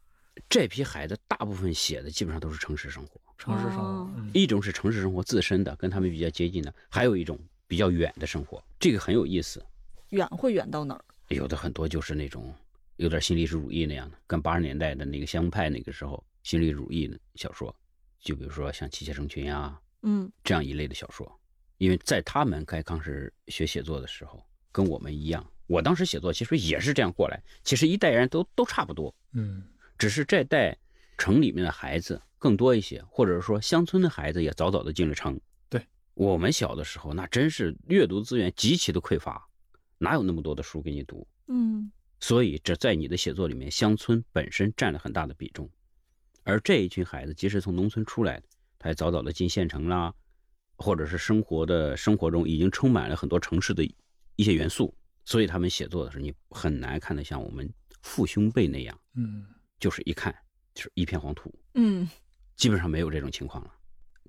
[0.49, 9.65] 这批孩子大部分写的基本上都是城市生活，城市生活一种是城市生活自身的，跟他们比较接近的，还有一种比较远的生活，这个很有意思。
[10.11, 11.05] 远会远到哪儿？
[11.29, 12.55] 有的很多就是那种
[12.97, 17.75] 有点新历史主义那样的，跟八十年代的那个乡派那个时候新历史主义的小说，
[18.21, 21.40] 就比如说像《妻妾成群》啊嗯这样一类的小说，
[21.81, 29.65] 因为在他们刚开始学写作的时候，跟我们一样，我当时写作其实也是这样过来，其实一代人都都差不多，嗯
[29.97, 30.77] 只是这代
[31.17, 35.41] 城里面的孩子更多一些，或者说乡村的孩子也早早的进了城。
[35.71, 39.49] 对我们小的时候，那真是阅读资源极其的匮乏，
[39.97, 41.27] 哪有那么多的书给你读？
[41.49, 45.71] 嗯所以这在你的写作里面，乡村本身占了很大的比重。
[46.45, 48.47] 而这一群孩子，即使从农村出来的，
[48.79, 50.13] 他也早早的进县城啦，
[50.83, 53.85] 或者是生活的生活中已经充满了很多城市的
[54.37, 57.71] 一些元素，所以他们写作的时候，你很难看得像我们
[58.03, 59.47] 父兄辈那样，嗯
[59.79, 60.35] 就是一看
[60.75, 62.09] 就是一片黄土，嗯
[62.57, 63.73] 基本上没有这种情况了。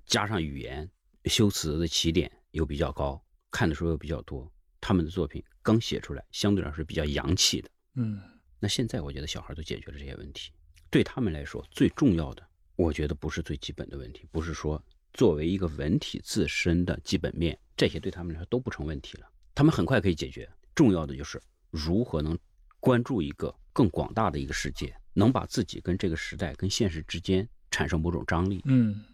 [0.04, 0.88] 加上语言
[1.24, 7.70] 修辞的起点又比较高，看的时候又比较多，他们的作品刚写出来，相对来说是比较洋气的。
[7.94, 8.20] 嗯
[8.58, 10.52] 那现在我觉得小孩都解决了这些问题，
[10.90, 12.46] 对他们来说最重要的，
[12.76, 14.82] 我觉得不是最基本的问题，不是说
[15.12, 20.48] 作为一个文体自身的基本面，这些对他们来说都不成问题了，他们很快可以解决。
[20.74, 21.40] 重要的就是
[21.70, 22.38] 如何能
[22.80, 28.62] 关注一个更广大的一个世界，能把自己跟这个时代、跟现实之间产生某种张力。
[28.64, 29.04] 嗯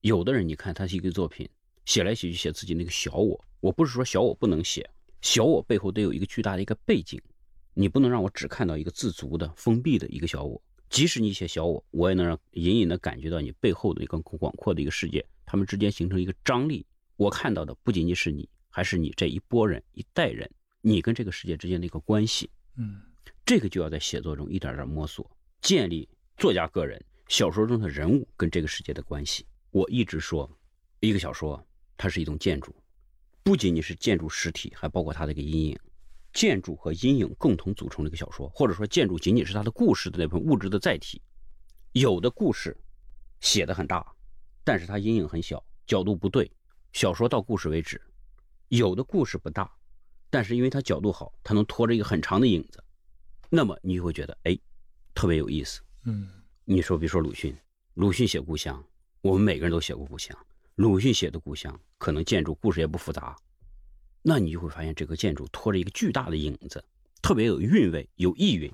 [0.00, 1.48] 有的人你看他是一个作品，
[1.84, 4.88] 写来写去写自己那个小我，我不是说小我不能写，
[5.20, 7.20] 小我背后得有一个巨大的一个背景，
[7.74, 10.60] 你不能让我只看到一个自足的封闭的一个小我。
[10.92, 16.84] 即使你写小我，我也能让隐隐的感觉到你背后的一个更广阔的一个世界，他们之间形成一个张力。
[17.16, 20.48] 我看到的不仅仅是你，还是你这一波人、一代人，
[20.82, 22.50] 你跟这个世界之间的一个关系。
[22.76, 23.00] 嗯
[23.46, 25.28] 这个就要在写作中一点点摸索，
[25.62, 29.46] 建立作家个人、小说中的人物跟这个世界的关系。
[29.70, 30.48] 我一直说，
[31.00, 31.64] 一个小说
[31.96, 32.74] 它是一栋建筑，
[33.42, 35.78] 不仅仅是建筑实体，还包括它的一个阴影。
[36.32, 41.20] 建筑和阴影共同组成了一个小说，或者说建筑仅仅是它的故事的那份物质的载体。
[41.92, 42.76] 有的故事
[43.40, 44.06] 写的很大，
[44.64, 46.50] 但是它阴影很小，角度不对，
[46.92, 48.00] 小说到故事为止。
[48.68, 49.70] 有的故事不大，
[50.30, 52.82] 但是因为它角度好，它能拖着一个很长的影子，
[53.50, 54.58] 那么你就会觉得哎，
[55.14, 55.82] 特别有意思。
[56.04, 56.30] 嗯
[56.64, 57.54] 你说，比如说鲁迅，
[57.94, 58.82] 鲁迅写故乡，
[59.20, 60.34] 我们每个人都写过故乡。
[60.76, 63.36] 鲁迅写的故乡，可能建筑故事也不复杂，
[64.22, 66.84] 那你就会发现这个建筑拖着一个巨大的影子，
[67.20, 68.72] 特别有韵味，有意蕴。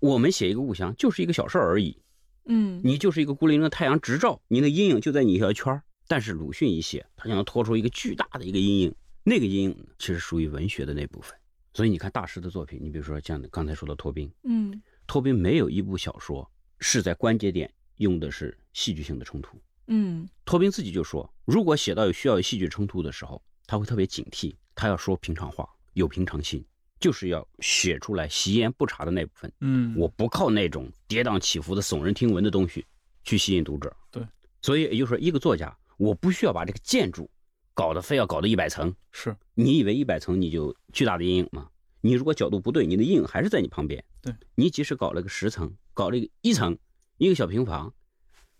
[0.00, 1.98] 我们写一个故乡，就是一个小事而已，
[2.46, 5.82] 嗯你就是一个孤零零的太阳直照，你的阴影就在你一条圈儿。
[6.08, 8.94] 但是鲁迅一写，他就能拖出一个巨大的一个阴影，
[9.24, 11.36] 那个阴影呢，其实属于文学的那部分。
[11.74, 19.58] 所以你看大师的作品，你比如说像刚才说的托宾，嗯托宾没有一部小说是在关节点用的是戏剧性的冲突。
[19.88, 26.64] 嗯托宾自己就说，如果写到有需要有戏剧冲突的时候，他会特别警惕，他要说平常话，有平常心，
[27.00, 29.52] 就是要写出来习言不察的那部分。
[29.60, 32.84] 嗯，我不靠那种跌宕起伏的耸人听闻的东西
[33.24, 33.94] 去吸引读者。
[34.10, 34.26] 对，
[34.62, 37.28] 所以也就是说，一个作家，我不需要把这个建筑
[37.74, 38.94] 搞得非要搞到一百层。
[39.12, 41.68] 是你以为一百层你就巨大的阴影吗？
[42.00, 44.04] 你如果角度不对，你的阴影还是在你旁边。
[44.22, 46.78] 对，你即使搞了个十层，搞了一个一层，
[47.18, 47.92] 一个小平房，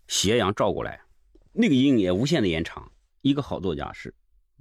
[0.07, 1.01] 斜阳照过来，
[1.53, 2.91] 那个阴影也无限的延长。
[3.21, 4.13] 一个好作家是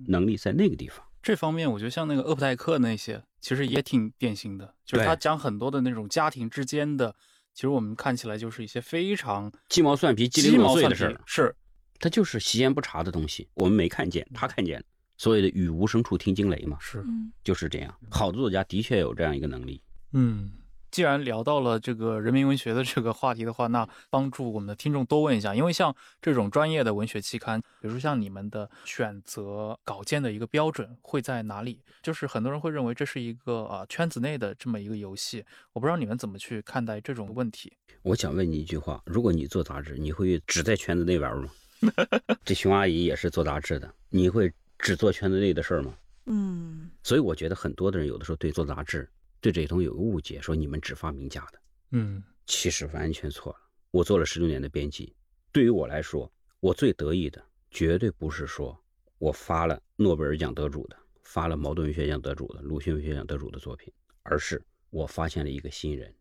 [0.06, 1.04] 能力在那个地方。
[1.22, 7.14] 这方面，我觉得像那个厄普代克那些，其实也挺典型的，就是他讲很多的那种家庭之间的，
[7.52, 11.56] 其实我们看起来就是一些非常鸡毛蒜皮、鸡零碎的事儿，是
[11.98, 14.84] 他就是习言不察的东西，我们没看见，他看见了。
[15.16, 17.92] 所谓的语无声处听惊雷嘛，是，嗯就是这样。
[18.10, 19.82] 好的作家的确有这样一个能力。
[20.12, 20.52] 嗯。
[20.90, 31.80] 既然聊到了这个人民文学的这个话题的话，那帮助我们的听众多问一下，因为像这种专业的文学期刊，比如说像你们的选择稿件的一个标准会在哪里？
[32.02, 37.72] 就是很多人会认为这是一个啊、圈子内的这么一个游戏，我不知道你们怎么去看待这种问题。
[38.02, 41.50] 我想问你一句话：如果你做杂志，你会只在圈子内玩吗？
[42.44, 45.92] 这熊阿姨也是做杂志的，你会只做圈子内的事儿吗？
[46.28, 49.08] 嗯所以我觉得很多的人有的时候对做杂志
[49.46, 51.60] 对这些东西有个误解，说你们只发名家的，
[51.92, 53.58] 嗯其实完全错了。
[53.92, 55.14] 我做了十六年的编辑，
[55.52, 56.28] 对于我来说，
[56.58, 57.40] 我最得意的
[57.70, 58.76] 绝对不是说
[59.18, 63.92] 我发了诺贝尔奖得主的，发了茅盾文学奖得主的，鲁迅文学奖得主的作品，
[64.24, 66.12] 而是我发现了一个新人。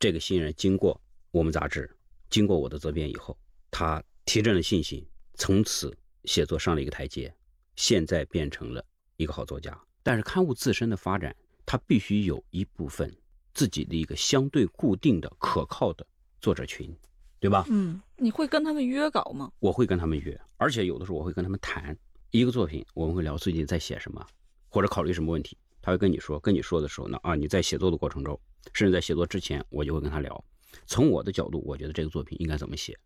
[0.00, 1.00] 这个新人经过
[1.30, 1.88] 我们杂志，
[2.28, 3.38] 经过我的责编以后，
[3.70, 7.32] 他提振了信心，从此写作上了一个台阶，
[7.76, 8.84] 现在变成了
[9.18, 9.80] 一个好作家。
[10.02, 11.34] 但是刊物自身的发展，
[11.66, 13.14] 它必须有一部分
[13.52, 16.06] 自己的一个相对固定的、可靠的
[16.40, 16.96] 作者群。
[17.38, 17.66] 对吧？
[17.68, 19.52] 嗯，你会跟他们约稿吗？
[19.60, 21.96] 我会跟他们约，而且有的时候我会跟他们谈
[22.30, 24.26] 一个作品，我们会聊最近在写什么，
[24.70, 25.56] 或者考虑什么问题。
[25.82, 28.40] 他会跟你说，跟你说的时候呢，啊，你在写作的过程中，
[28.72, 30.44] 甚至在写作之前，我就会跟他聊。
[30.86, 32.98] 从我的角度，我觉得这个作品应该怎么写。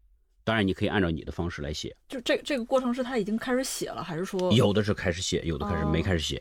[0.45, 1.95] 当然，你可以按照你的方式来写。
[2.09, 6.41] 就这这个过程是他已经开始写了，还是说有的是开始写，有的开始没开始写。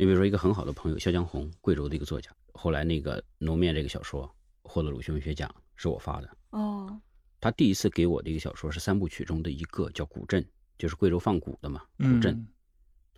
[0.00, 4.32] 你比如说一个很好的朋友肖江红，贵州的一个作家，后来那个《农面》这个小说
[4.62, 6.36] 获得鲁迅文学奖，是我发的。
[6.50, 7.00] 哦，
[7.40, 10.40] 他第一次给我的一个小说是三部曲中的一个，叫《古镇》，
[10.78, 12.46] 就是贵州放蛊的嘛，古镇。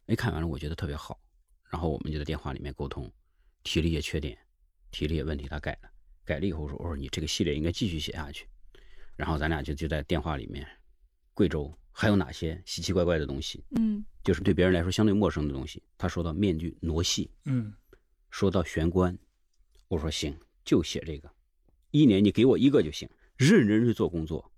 [0.06, 1.20] 哎，看完了我觉得特别好，
[1.68, 3.12] 然后我们就在电话里面沟通，
[3.62, 4.38] 提了一些缺点，
[4.90, 5.90] 提了一些问题，他改了，
[6.24, 8.48] 改了以后说，我说你这个系列应该继续写下去。
[9.16, 10.66] 然后咱俩就就在电话里面，
[11.34, 11.70] 贵州
[12.00, 13.62] 还有哪些奇奇怪怪的东西？
[13.76, 15.82] 嗯，就是对别人来说相对陌生的东西。
[15.98, 17.70] 他说到面具傩戏，嗯，
[18.30, 19.14] 说到玄关，
[19.86, 20.34] 我说行，
[20.64, 21.30] 就写这个，
[21.90, 24.50] 一年你给我一个就行，认真去做工作，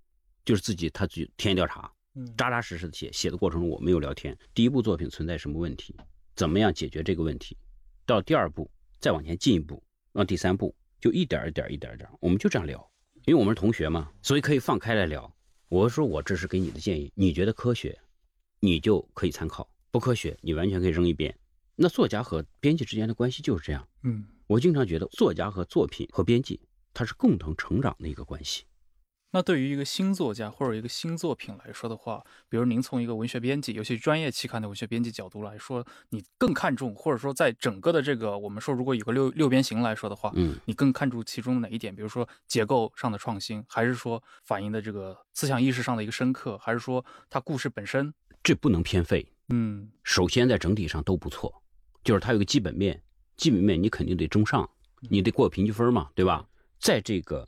[0.45, 3.11] 就是自己他自己田野调查，嗯，扎扎实实的写。
[3.11, 4.33] 写的过程中我没有聊天。
[4.53, 5.93] 第一部作品存在什么问题，
[6.37, 7.57] 怎么样解决这个问题？
[8.05, 8.71] 到第二步
[9.01, 9.83] 再往前进一步，
[10.13, 12.89] 到第三步就一点一点一点一点，我们就这样聊。
[13.25, 15.29] 因为我们是同学嘛，所以可以放开来聊。
[15.69, 17.99] 我说我这是给你的建议，你觉得科学，
[18.59, 21.35] 你就可以参考；不科学，你完全可以扔一边。
[21.75, 23.87] 那作家和编辑之间的关系就是这样。
[24.03, 26.59] 嗯，我经常觉得作家和作品和编辑，
[26.93, 28.65] 它是共同成长的一个关系。
[29.35, 41.95] 那对于一个新作家或者一个新作品来说的话，比如您从一个文学编辑，尤其专业期刊的文学编辑角度来说，你更看重，或者说在整个的这个我们说如果有个六六边形来说的话，嗯，你更看重其中哪一点？
[41.95, 48.13] 比如说结构上的创新，还是说反映的这个思想意识上的一个深刻，还是说它故事本身？
[48.43, 49.27] 这不能偏废。
[49.49, 51.51] 嗯，首先在整体上都不错，
[52.03, 53.01] 就是它有个基本面，
[53.35, 54.69] 基本面你肯定得中上，
[55.09, 56.47] 你得过平均分嘛，对吧？
[56.79, 57.47] 在这个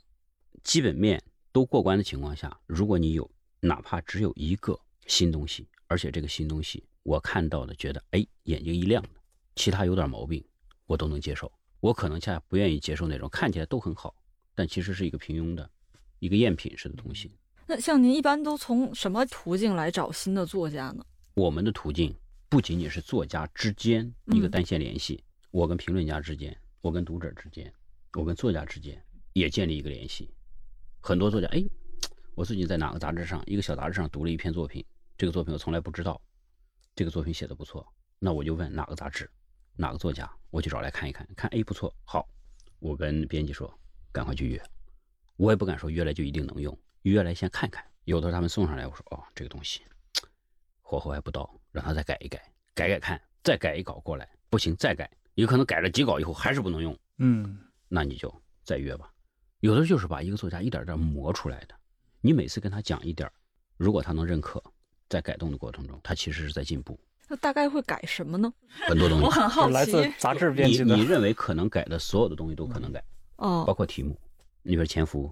[0.64, 1.22] 基本面。
[1.56, 3.30] 都过关的情况下，如果你有
[3.60, 9.08] 哪怕只有一个新东西，而且这个新东西我看到的觉得哎眼睛一亮的，
[9.54, 10.44] 其他有点毛病，
[10.84, 11.50] 我都能接受。
[11.80, 14.14] 我可能恰恰不愿意接受那种看起来都很好，
[14.54, 15.70] 但其实是一个平庸的、
[16.18, 17.32] 一个赝品式的东西。
[17.66, 21.02] 那像您一般都从什么途径来找新的作家呢？
[21.32, 22.14] 我们的途径
[22.50, 27.72] 不仅仅是作家之间一个单线联系，我跟评论家之间，我跟读者之间，
[28.12, 29.02] 我跟作家之间
[29.32, 30.28] 也建立一个联系。
[31.06, 31.64] 很多作家，哎，
[32.34, 34.84] 我最近在哪个杂志上，一个小杂志上读了一篇作品，
[35.16, 36.20] 这个作品我从来不知道，
[36.96, 37.86] 这个作品写的不错，
[38.18, 39.30] 那我就问哪个杂志，
[39.76, 42.28] 哪个作家，我去找来看一看，看，哎，不错，好，
[42.80, 43.72] 我跟编辑说，
[44.10, 44.60] 赶快去约，
[45.36, 49.82] 我也不敢说约来就一定能用，约来先看看，有的时候他们送上来，我说，哦，这个东西
[50.80, 59.08] 火候还不到，让他再改一改，改改看，再改一稿过来，不行再改，有可能改了几稿以后还是不能用，嗯，那你就再约吧。
[59.66, 61.74] 有的就是把一个作家一点点磨出来的，
[62.20, 63.28] 你每次跟他讲一点，
[63.76, 64.62] 如果他能认可，
[65.08, 66.96] 在改动的过程中，他其实是在进步。
[67.26, 68.52] 那大概会改什么呢？
[68.68, 69.72] 很多东西， 我很好奇。
[69.74, 73.02] 来自杂志编辑的，你认为可能改的所有的东西都可能改，
[73.38, 74.16] 哦，包括题目。
[74.62, 75.28] 你比如《潜伏》，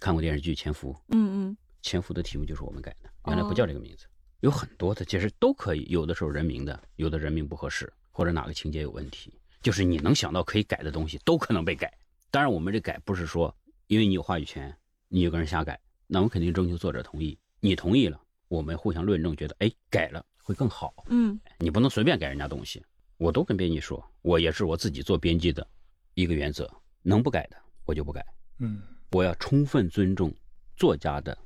[0.00, 0.92] 看过电视剧《潜伏》？
[1.08, 4.06] 嗯嗯，《潜伏》的题目就是我们改的，原来不叫这个名字。
[4.42, 5.84] 有很多的，其实都可以。
[5.88, 11.92] 有的时候人名的，有的人名不合适，或者哪个情节有问题，就是你能想到可以改的东西，都可能被改。
[12.30, 13.52] 当然，我们这改不是说。
[13.92, 14.74] 因为你有话语权，
[15.08, 17.38] 你有个人瞎改，那我肯定征求作者同意。
[17.60, 18.18] 你同意了，
[18.48, 21.04] 我们互相论证，觉得哎改了会更好。
[21.10, 22.82] 嗯，你不能随便改人家东西。
[23.18, 25.68] 我都跟编辑说，我也是我自己做编辑的
[26.14, 26.66] 一个原则，
[27.02, 28.24] 能不改的我就不改。
[28.60, 28.80] 嗯，
[29.10, 30.34] 我要充分尊重
[30.74, 31.36] 作家的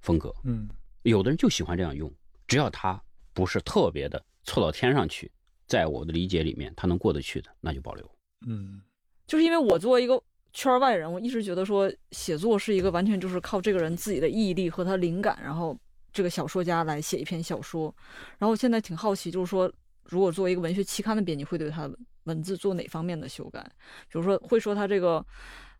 [0.00, 0.34] 风格。
[0.42, 0.68] 嗯，
[1.02, 2.12] 有的人就喜欢这样用，
[2.48, 3.00] 只要他
[3.32, 5.30] 不是特别的错到天上去，
[5.68, 8.10] 在我的理解里面他能过得去的，那就保留。
[8.48, 8.82] 嗯，
[9.28, 10.20] 就是因为我作为一个。
[10.54, 15.76] 圈外人，我一直觉得说写作是一个完全就是靠这个人自己的毅力和他灵感，然后
[16.12, 17.94] 这个小说家来写一篇小说。
[18.38, 19.70] 然后现在挺好奇，就是说，
[20.04, 21.90] 如果作为一个文学期刊的编辑，会对他
[22.22, 23.60] 文字做哪方面的修改？
[24.08, 25.26] 比如说，会说他这个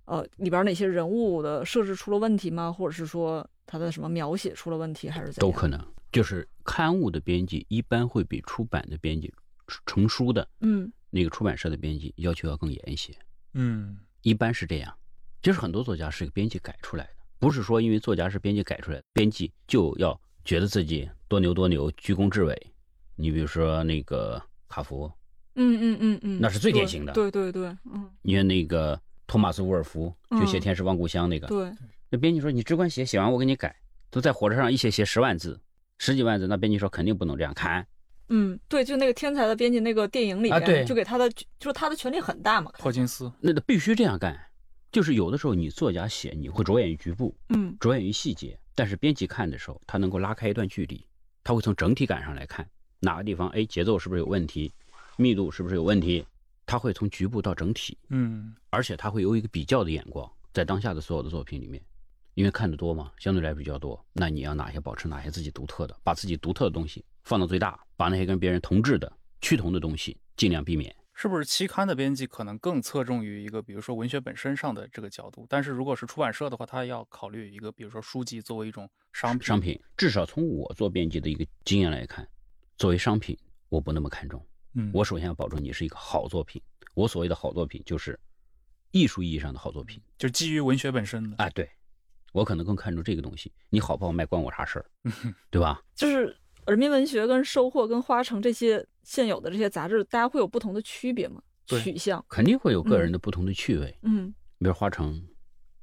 [0.06, 2.72] 呃里边哪些人物的设置出了问题吗？
[2.72, 5.80] 或者是说他的什么描写出了问题，还是怎都可能？
[6.10, 9.32] 就是刊物的编辑一般会比出版的编辑
[9.86, 13.14] 成书的，嗯，那个出版社的编辑要求要更严一些，
[13.52, 13.98] 嗯。
[14.24, 14.92] 一般是这样，
[15.42, 22.72] 就是很多作家是编辑改出来的，不是说因为作家是编辑改出来的，编辑就要觉得自己多牛多牛，居功至伟。
[23.16, 25.12] 你比如说那个卡夫，
[25.56, 27.12] 嗯嗯嗯嗯，那是最典型的。
[27.12, 28.10] 对对对，嗯。
[28.22, 31.70] 你看那个托马斯·沃尔夫，就写《天使望故乡》那个，对。
[32.08, 33.76] 那编辑说你只管写，写完我给你改，
[34.08, 35.60] 都在火车上一写写十万字，
[35.98, 37.86] 十几万字，那编辑说肯定不能这样看。
[38.28, 42.72] 嗯，对，就那个天才的编辑那个电影里边，就给他的，就是他的权力很大嘛。
[42.78, 44.38] 霍金斯，那个必须这样干，
[44.90, 51.04] 就是有的时候你作家写，你会着眼于局部，嗯着眼于细节，但是编辑看的时候，他能够拉开一段距离，
[51.42, 52.66] 他会从整体感上来看
[53.00, 54.72] 哪个地方，哎，节奏是不是有问题，
[55.16, 56.24] 密度是不是有问题，
[56.64, 61.82] 他会从局部到整体，嗯而且他会有一个比较的眼光，在当下的所有的作品里面，
[62.34, 69.10] 因为看得多嘛，相对来比较多，那你要哪些保持哪些自己独特的，把自己独特的东西放到最大，把那些跟别人同质的、
[69.40, 70.94] 趋同的东西尽量避免。
[71.16, 75.46] 是不是期刊的编辑可能更侧重于一个，比如说文学本身上的这个角度？
[75.48, 79.46] 但是如果是出版社的话，他要考虑一个，比如说书籍作为一种商品。
[79.46, 82.28] 商品至少从我做编辑的一个经验来看，
[82.76, 84.44] 作为商品，我不那么看重。
[84.74, 86.60] 嗯，我首先要保证你是一个好作品。
[86.94, 88.18] 我所谓的好作品，就是
[88.90, 90.02] 艺术意义上的好作品。
[90.18, 91.36] 就基于文学本身的。
[91.38, 91.70] 哎，对，
[92.32, 93.52] 我可能更看重这个东西。
[93.70, 94.86] 你好不好卖，关我啥事儿，
[95.48, 95.80] 对吧？
[95.94, 96.36] 就是
[96.66, 101.42] 人民文学跟收获跟花城这些现有的这些杂志，大家会有不同的区别吗？
[101.66, 103.98] 对取向，肯定会有个人的不同的趣味。
[104.02, 105.22] 嗯比如花城，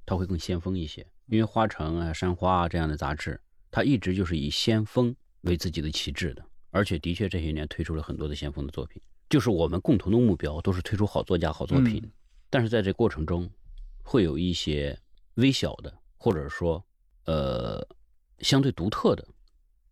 [0.06, 9.02] 它会更先锋一些，因为花城啊、山花啊这样的杂志，它一直就是以先锋为自己的旗帜的，而且的确这些年推出了很多的先锋的作品。
[9.30, 12.12] 就是我们共同的目标都是推出好作家、好作品，嗯
[12.50, 13.50] 但是在这过程中，
[14.04, 14.98] 会有一些
[15.36, 16.84] 微小的，或者说
[17.26, 17.88] 呃
[18.40, 19.26] 相对独特的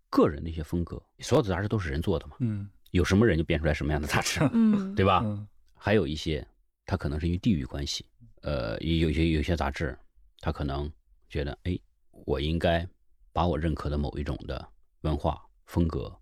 [0.09, 1.01] 个人的一些风格。
[1.19, 5.21] 所有的杂志都是人做的嘛，嗯有什么人就编出来什么样的杂志，嗯，对吧？
[5.23, 6.45] 嗯还有一些，
[6.85, 8.05] 它可能是因为地域关系，
[8.41, 9.97] 呃，有些有些杂志，
[10.41, 10.91] 它可能
[11.29, 11.79] 觉得，哎，
[12.25, 12.85] 我应该
[13.31, 14.67] 把我认可的某一种的
[15.01, 16.13] 文化风格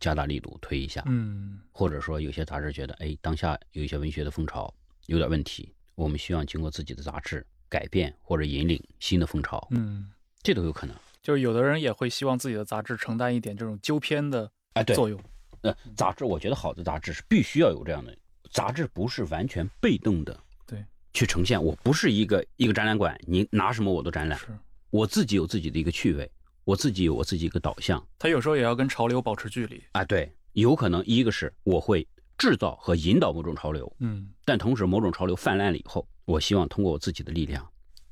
[0.00, 4.72] 加大力度推一下，嗯或者说有些杂志觉得，哎，当下有一些文学的风潮
[5.06, 10.10] 有点问题，我们需要经过自己的杂志改变或者引领新的风潮，嗯，
[10.42, 10.96] 这都有可能。
[11.22, 15.18] 就是有的人也会希望自己的杂志承担一点这种纠偏的哎，对，作用。
[15.62, 18.16] 呃，杂志，我觉得好的杂志是必须要有这样的，
[18.50, 21.62] 杂志不是完全被动的，对，去呈现。
[21.62, 24.46] 我不是一个一个展览馆，你拿什么我都展览，是，
[24.90, 26.28] 我自己有自己的一个趣味，
[26.64, 29.80] 我自己有我自己一个导向他有时候也要跟潮流保持距离。
[29.92, 30.04] 啊。
[30.04, 32.04] 对，有可能一个是我会
[32.36, 37.64] 制造和引导某种潮流，嗯但同时某种潮流泛滥了以后，我希望通过我自己的力量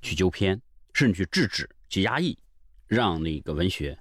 [0.02, 0.60] 去纠偏，
[0.94, 2.38] 甚至去制止、去压抑，
[2.90, 3.96] 让那个文学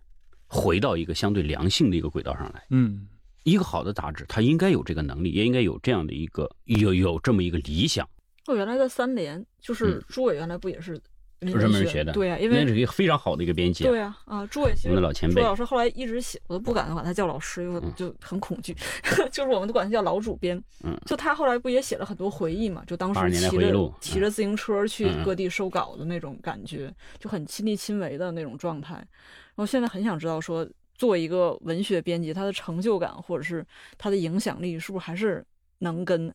[0.47, 2.65] 回到一个相对良性的一个轨道上来。
[2.71, 3.07] 嗯
[3.43, 8.07] 一个好的杂志，它应该有这个能力，也应该有这样的一个有有这么一个理想。
[8.47, 10.99] 哦原来在三联，就是嗯朱伟原来不也是
[11.39, 13.87] 人人文学的，对呀、因为那为是一个非常好的一个编辑啊。
[13.89, 18.75] 对呀啊，朱伟其我们的老前辈朱伟老师后来一直写，我都不敢管他叫老师，因为就很恐惧，
[19.31, 20.61] 就是我们都管他叫老主编。
[20.83, 22.83] 嗯就他后来不也写了很多回忆嘛？
[22.85, 28.95] 就当时骑着骑着自行车去各地收稿的那种感觉，就很亲力亲为的那种状态。
[28.95, 33.65] 然后现在很想知道说，作为一个文学编辑，他的成就感或者是
[33.97, 35.45] 他的影响力，是不是还是
[35.79, 36.33] 能跟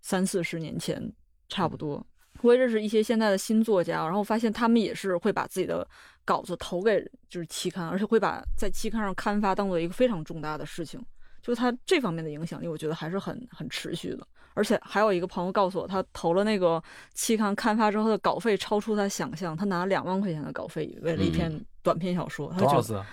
[0.00, 1.12] 三四十年前
[1.48, 2.04] 差不多？
[2.44, 5.86] 我也认识一些现在的新作家，然后发现他们也是会把自己的
[6.26, 11.02] 稿子投给就是期刊，而且会把在期刊上刊发当做一个非常重大的事情。
[11.40, 14.26] 就是他这方面的影响力，我觉得还是很很持续的。
[14.52, 16.82] 而且还有一个朋友告诉我，他投了那个
[17.14, 21.50] 期刊刊发之后的稿费超出他想象，他拿了两万块钱的稿费，为了一篇
[21.82, 23.04] 短篇小说，他就？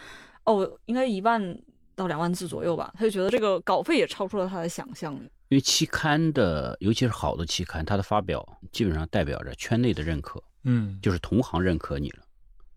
[0.43, 1.57] 哦，应该一万
[1.95, 5.17] 到两万字左右吧，他就觉得这个稿费也超出了他的想象。
[5.51, 12.23] 因为期刊的，尤其是好的期刊，它的发表基本上代表着圈内的认可，嗯就是同行认可你了，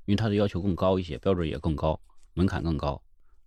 [0.07, 1.99] 因为它的要求更高一些，标准也更高，
[2.33, 3.01] 门槛更高。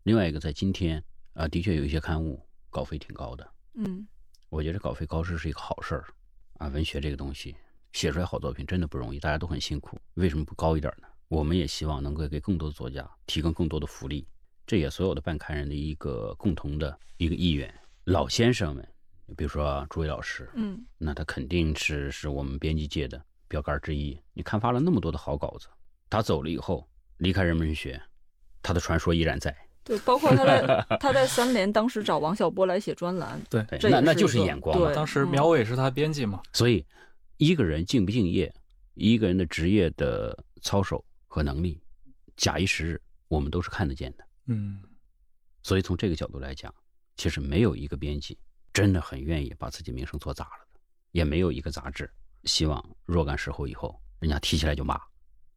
[0.03, 1.03] 另外一个，在今天
[1.33, 4.07] 啊、的确有一些刊物稿费挺高的，嗯
[4.47, 6.05] 我觉得稿费高是是一个好事儿
[6.53, 6.69] 啊。
[6.69, 7.53] 文学这个东西，
[7.91, 11.07] 写出来好作品真的不容易，大家都很辛苦，为什么不高一点呢？
[11.27, 14.25] 我们也希望能够给更多的作家提供更多的福利，
[14.65, 17.69] 这也所有的办刊人的一个共同的一个意愿。
[18.05, 18.87] 老先生们，
[19.35, 24.17] 比如说朱伟老师，嗯那他肯定是是我们编辑界的标杆之一。
[24.33, 25.67] 你刊发了那么多的好稿子，
[26.09, 28.01] 他走了以后，离开人文学，
[28.61, 29.55] 他的传说依然在。
[29.83, 34.95] 对，包括他在 他在三联当时找王小波来写专栏，对，这那那就是眼光嘛对。
[34.95, 36.41] 当时嗯苗伟是他编辑嘛。
[36.51, 36.85] 所以，
[37.37, 38.53] 一个人敬不敬业，
[38.95, 41.81] 一个人的职业的操守和能力，
[42.35, 44.25] 假以时日，我们都是看得见的。
[44.47, 44.81] 嗯
[45.63, 46.73] 所以从这个角度来讲，
[47.15, 48.37] 其实没有一个编辑
[48.77, 50.79] 真的很愿意把自己名声做砸了的，
[51.11, 52.07] 也没有一个杂志
[52.43, 55.01] 希望若干时候以后人家提起来就骂，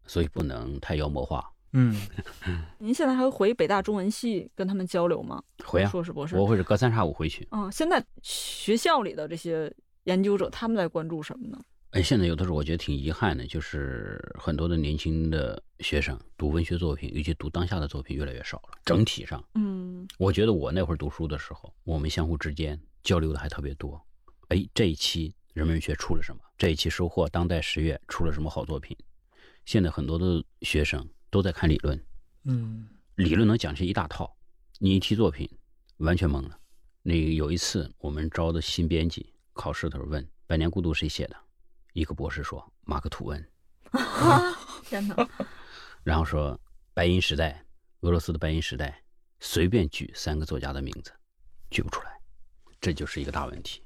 [0.07, 1.45] 所以不能太妖魔化。
[1.73, 1.95] 嗯
[2.81, 5.43] 您现在还会回北大中文系跟他们交流吗？
[5.67, 6.35] 回啊，硕士博士。
[6.35, 7.47] 我会是隔三差五回去。
[7.51, 9.71] 嗯，现在学校里的这些
[10.05, 11.61] 研究者，他们在关注什么呢？
[11.91, 18.79] 哎，现在有的时候我觉得挺遗憾的，就是很多的年轻的学生读文学作品，尤其读当下的作品越来越少了。
[18.85, 24.01] 整体上，嗯我觉得我那会儿读书的时候，我们相互之间交流的还特别多。
[24.49, 26.43] 哎，这一期人文学出了什么？
[26.59, 28.97] 这一期收获当代十月出了什么好作品。
[29.65, 32.05] 现在很多的学生都在看理论，
[32.45, 34.37] 嗯理论能讲成一大套，
[34.79, 35.49] 你一提作品，
[35.99, 36.59] 完全懵了。
[37.03, 41.37] 那个有一次我们招的新编辑，考试的时候问《百年孤独》谁写的，
[41.93, 43.49] 一个博士说马克吐温，
[44.85, 45.29] 天哪！
[46.05, 46.59] 然后说
[46.93, 47.65] 白银时代，
[48.01, 49.03] 俄罗斯的白银时代，
[49.39, 51.13] 随便举三个作家的名字，
[51.71, 52.20] 举不出来，
[52.81, 53.83] 这就是一个大问题。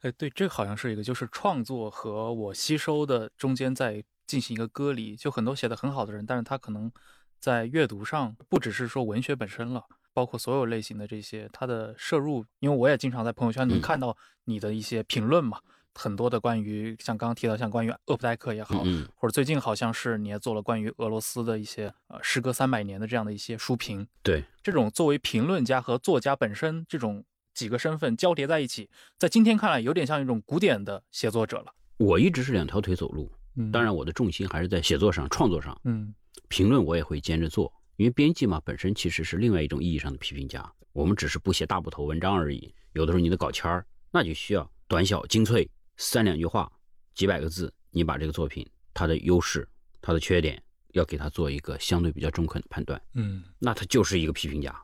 [0.00, 5.16] 哎，对，这个好像是一个，就是创作和我吸收的中间在进行一个割离。
[5.16, 6.90] 就很多写的很好的人，但是他可能
[7.38, 12.44] 在阅读上不只是说文学本身了，包括所有类型的这些他的摄入。
[12.58, 15.58] 因为我也经常在朋友圈里面嗯看到你的一些评论嘛，
[15.94, 24.06] 很多的关于像刚刚提到像关于厄普代克也好，嗯，或者最近好像是你也做了关于俄罗斯的一些呃时隔三百年的这样的一些书评。
[24.22, 27.24] 对，这种作为评论家和作家本身这种
[27.54, 28.88] 几个身份交叠在一起，
[29.18, 31.74] 在今天看来有点像一种古典的写作者了。
[31.98, 35.78] 我一直是两条腿走路，嗯当然我的重心还是在写作上、创作上。
[35.84, 36.14] 嗯
[36.48, 42.74] 评论我也会兼着做，因为编辑嘛本身其实是另外一种意义上的批评家，我们只是不写大部头文章而已。
[42.94, 46.70] 有的时候你的稿签儿，那就需要短小精粹，三两句话，
[47.14, 49.68] 几百个字，你把这个作品它的优势、
[50.00, 50.60] 它的缺点，
[50.92, 54.74] 要给它做一个相对比较中肯的判断，嗯那他就是一个批评家。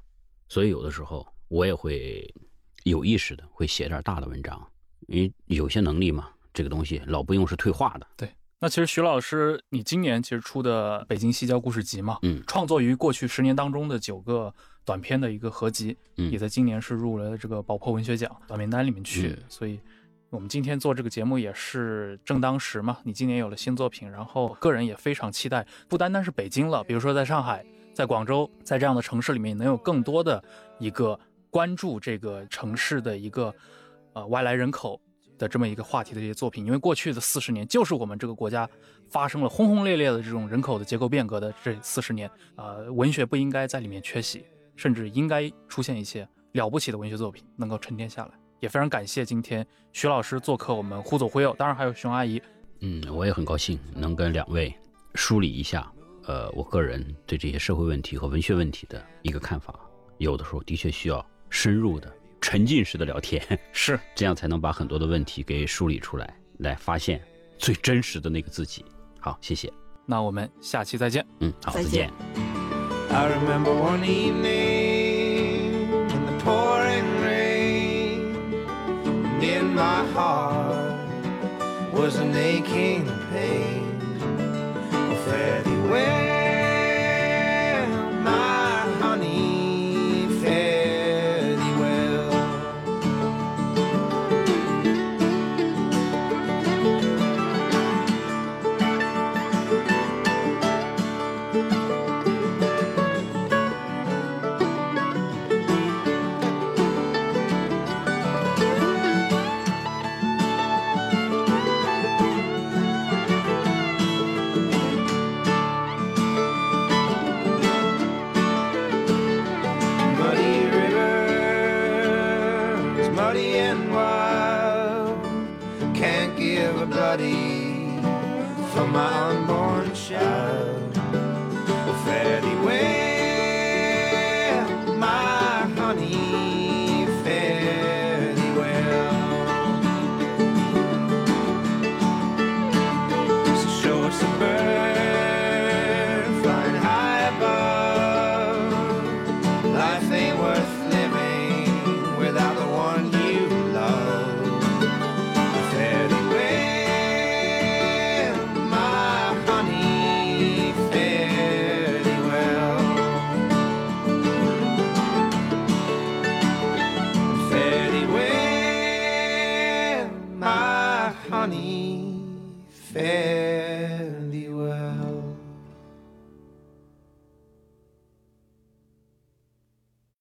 [0.49, 2.33] 所以有的时候我也会
[2.91, 4.65] 有意识的会写点大的文章，
[5.09, 8.07] 因为有些能力嘛，这个东西老不用是退化的。
[8.17, 8.31] 对
[8.61, 19.29] 那其实徐老师，你今年其实出的《北京西郊故事集》嘛，嗯创作于过去十年当中的九个短篇的一个合集，嗯也在今年是入了这个宝珀文学奖短名单里面去。
[19.29, 19.81] 嗯所以，
[20.31, 22.99] 我们今天做这个节目也是正当时嘛。
[23.03, 30.43] 你今年有了新作品，然后个人也非常期待，不单单是北京了，比如说在上海、在广州，在这样的城市里面，能有更多的
[30.79, 31.19] 一个
[31.57, 33.55] 关注这个城市的一个
[34.13, 35.01] 呃外来人口
[35.39, 38.69] 的这么一个话题的这些作品，因为过去的四十年就是我们这个国家
[39.09, 44.45] 发生了轰轰烈烈的这种人口的结构变革的这四十年，呃，文学不应该在里面缺席，
[44.77, 48.33] 甚至应该出现一些了不起的文学作品能够沉淀下来。
[48.61, 52.39] 也非常感谢今天徐老师做客我们忽左忽右，当然还有熊阿姨。
[52.81, 54.75] 嗯，我也很高兴能跟两位
[55.15, 55.91] 梳理一下，
[56.25, 59.75] 呃，我个人对这些社会问题和文学问题的一个看法。
[60.19, 63.43] 有的时候的确需要深入的、沉浸式的聊天，
[63.73, 67.21] 是，这样才能把很多的问题给梳理出来，来发现
[67.59, 68.85] 最真实的那个自己。
[69.21, 69.73] 好，谢谢。
[70.05, 71.27] 那我们下期再见。
[71.41, 72.13] 嗯，好，再再见见
[73.09, 78.35] I remember one evening in the pouring rain,
[79.05, 80.97] and in my heart
[81.93, 83.83] was an aching pain.
[84.93, 86.16] Oh, fare thee well,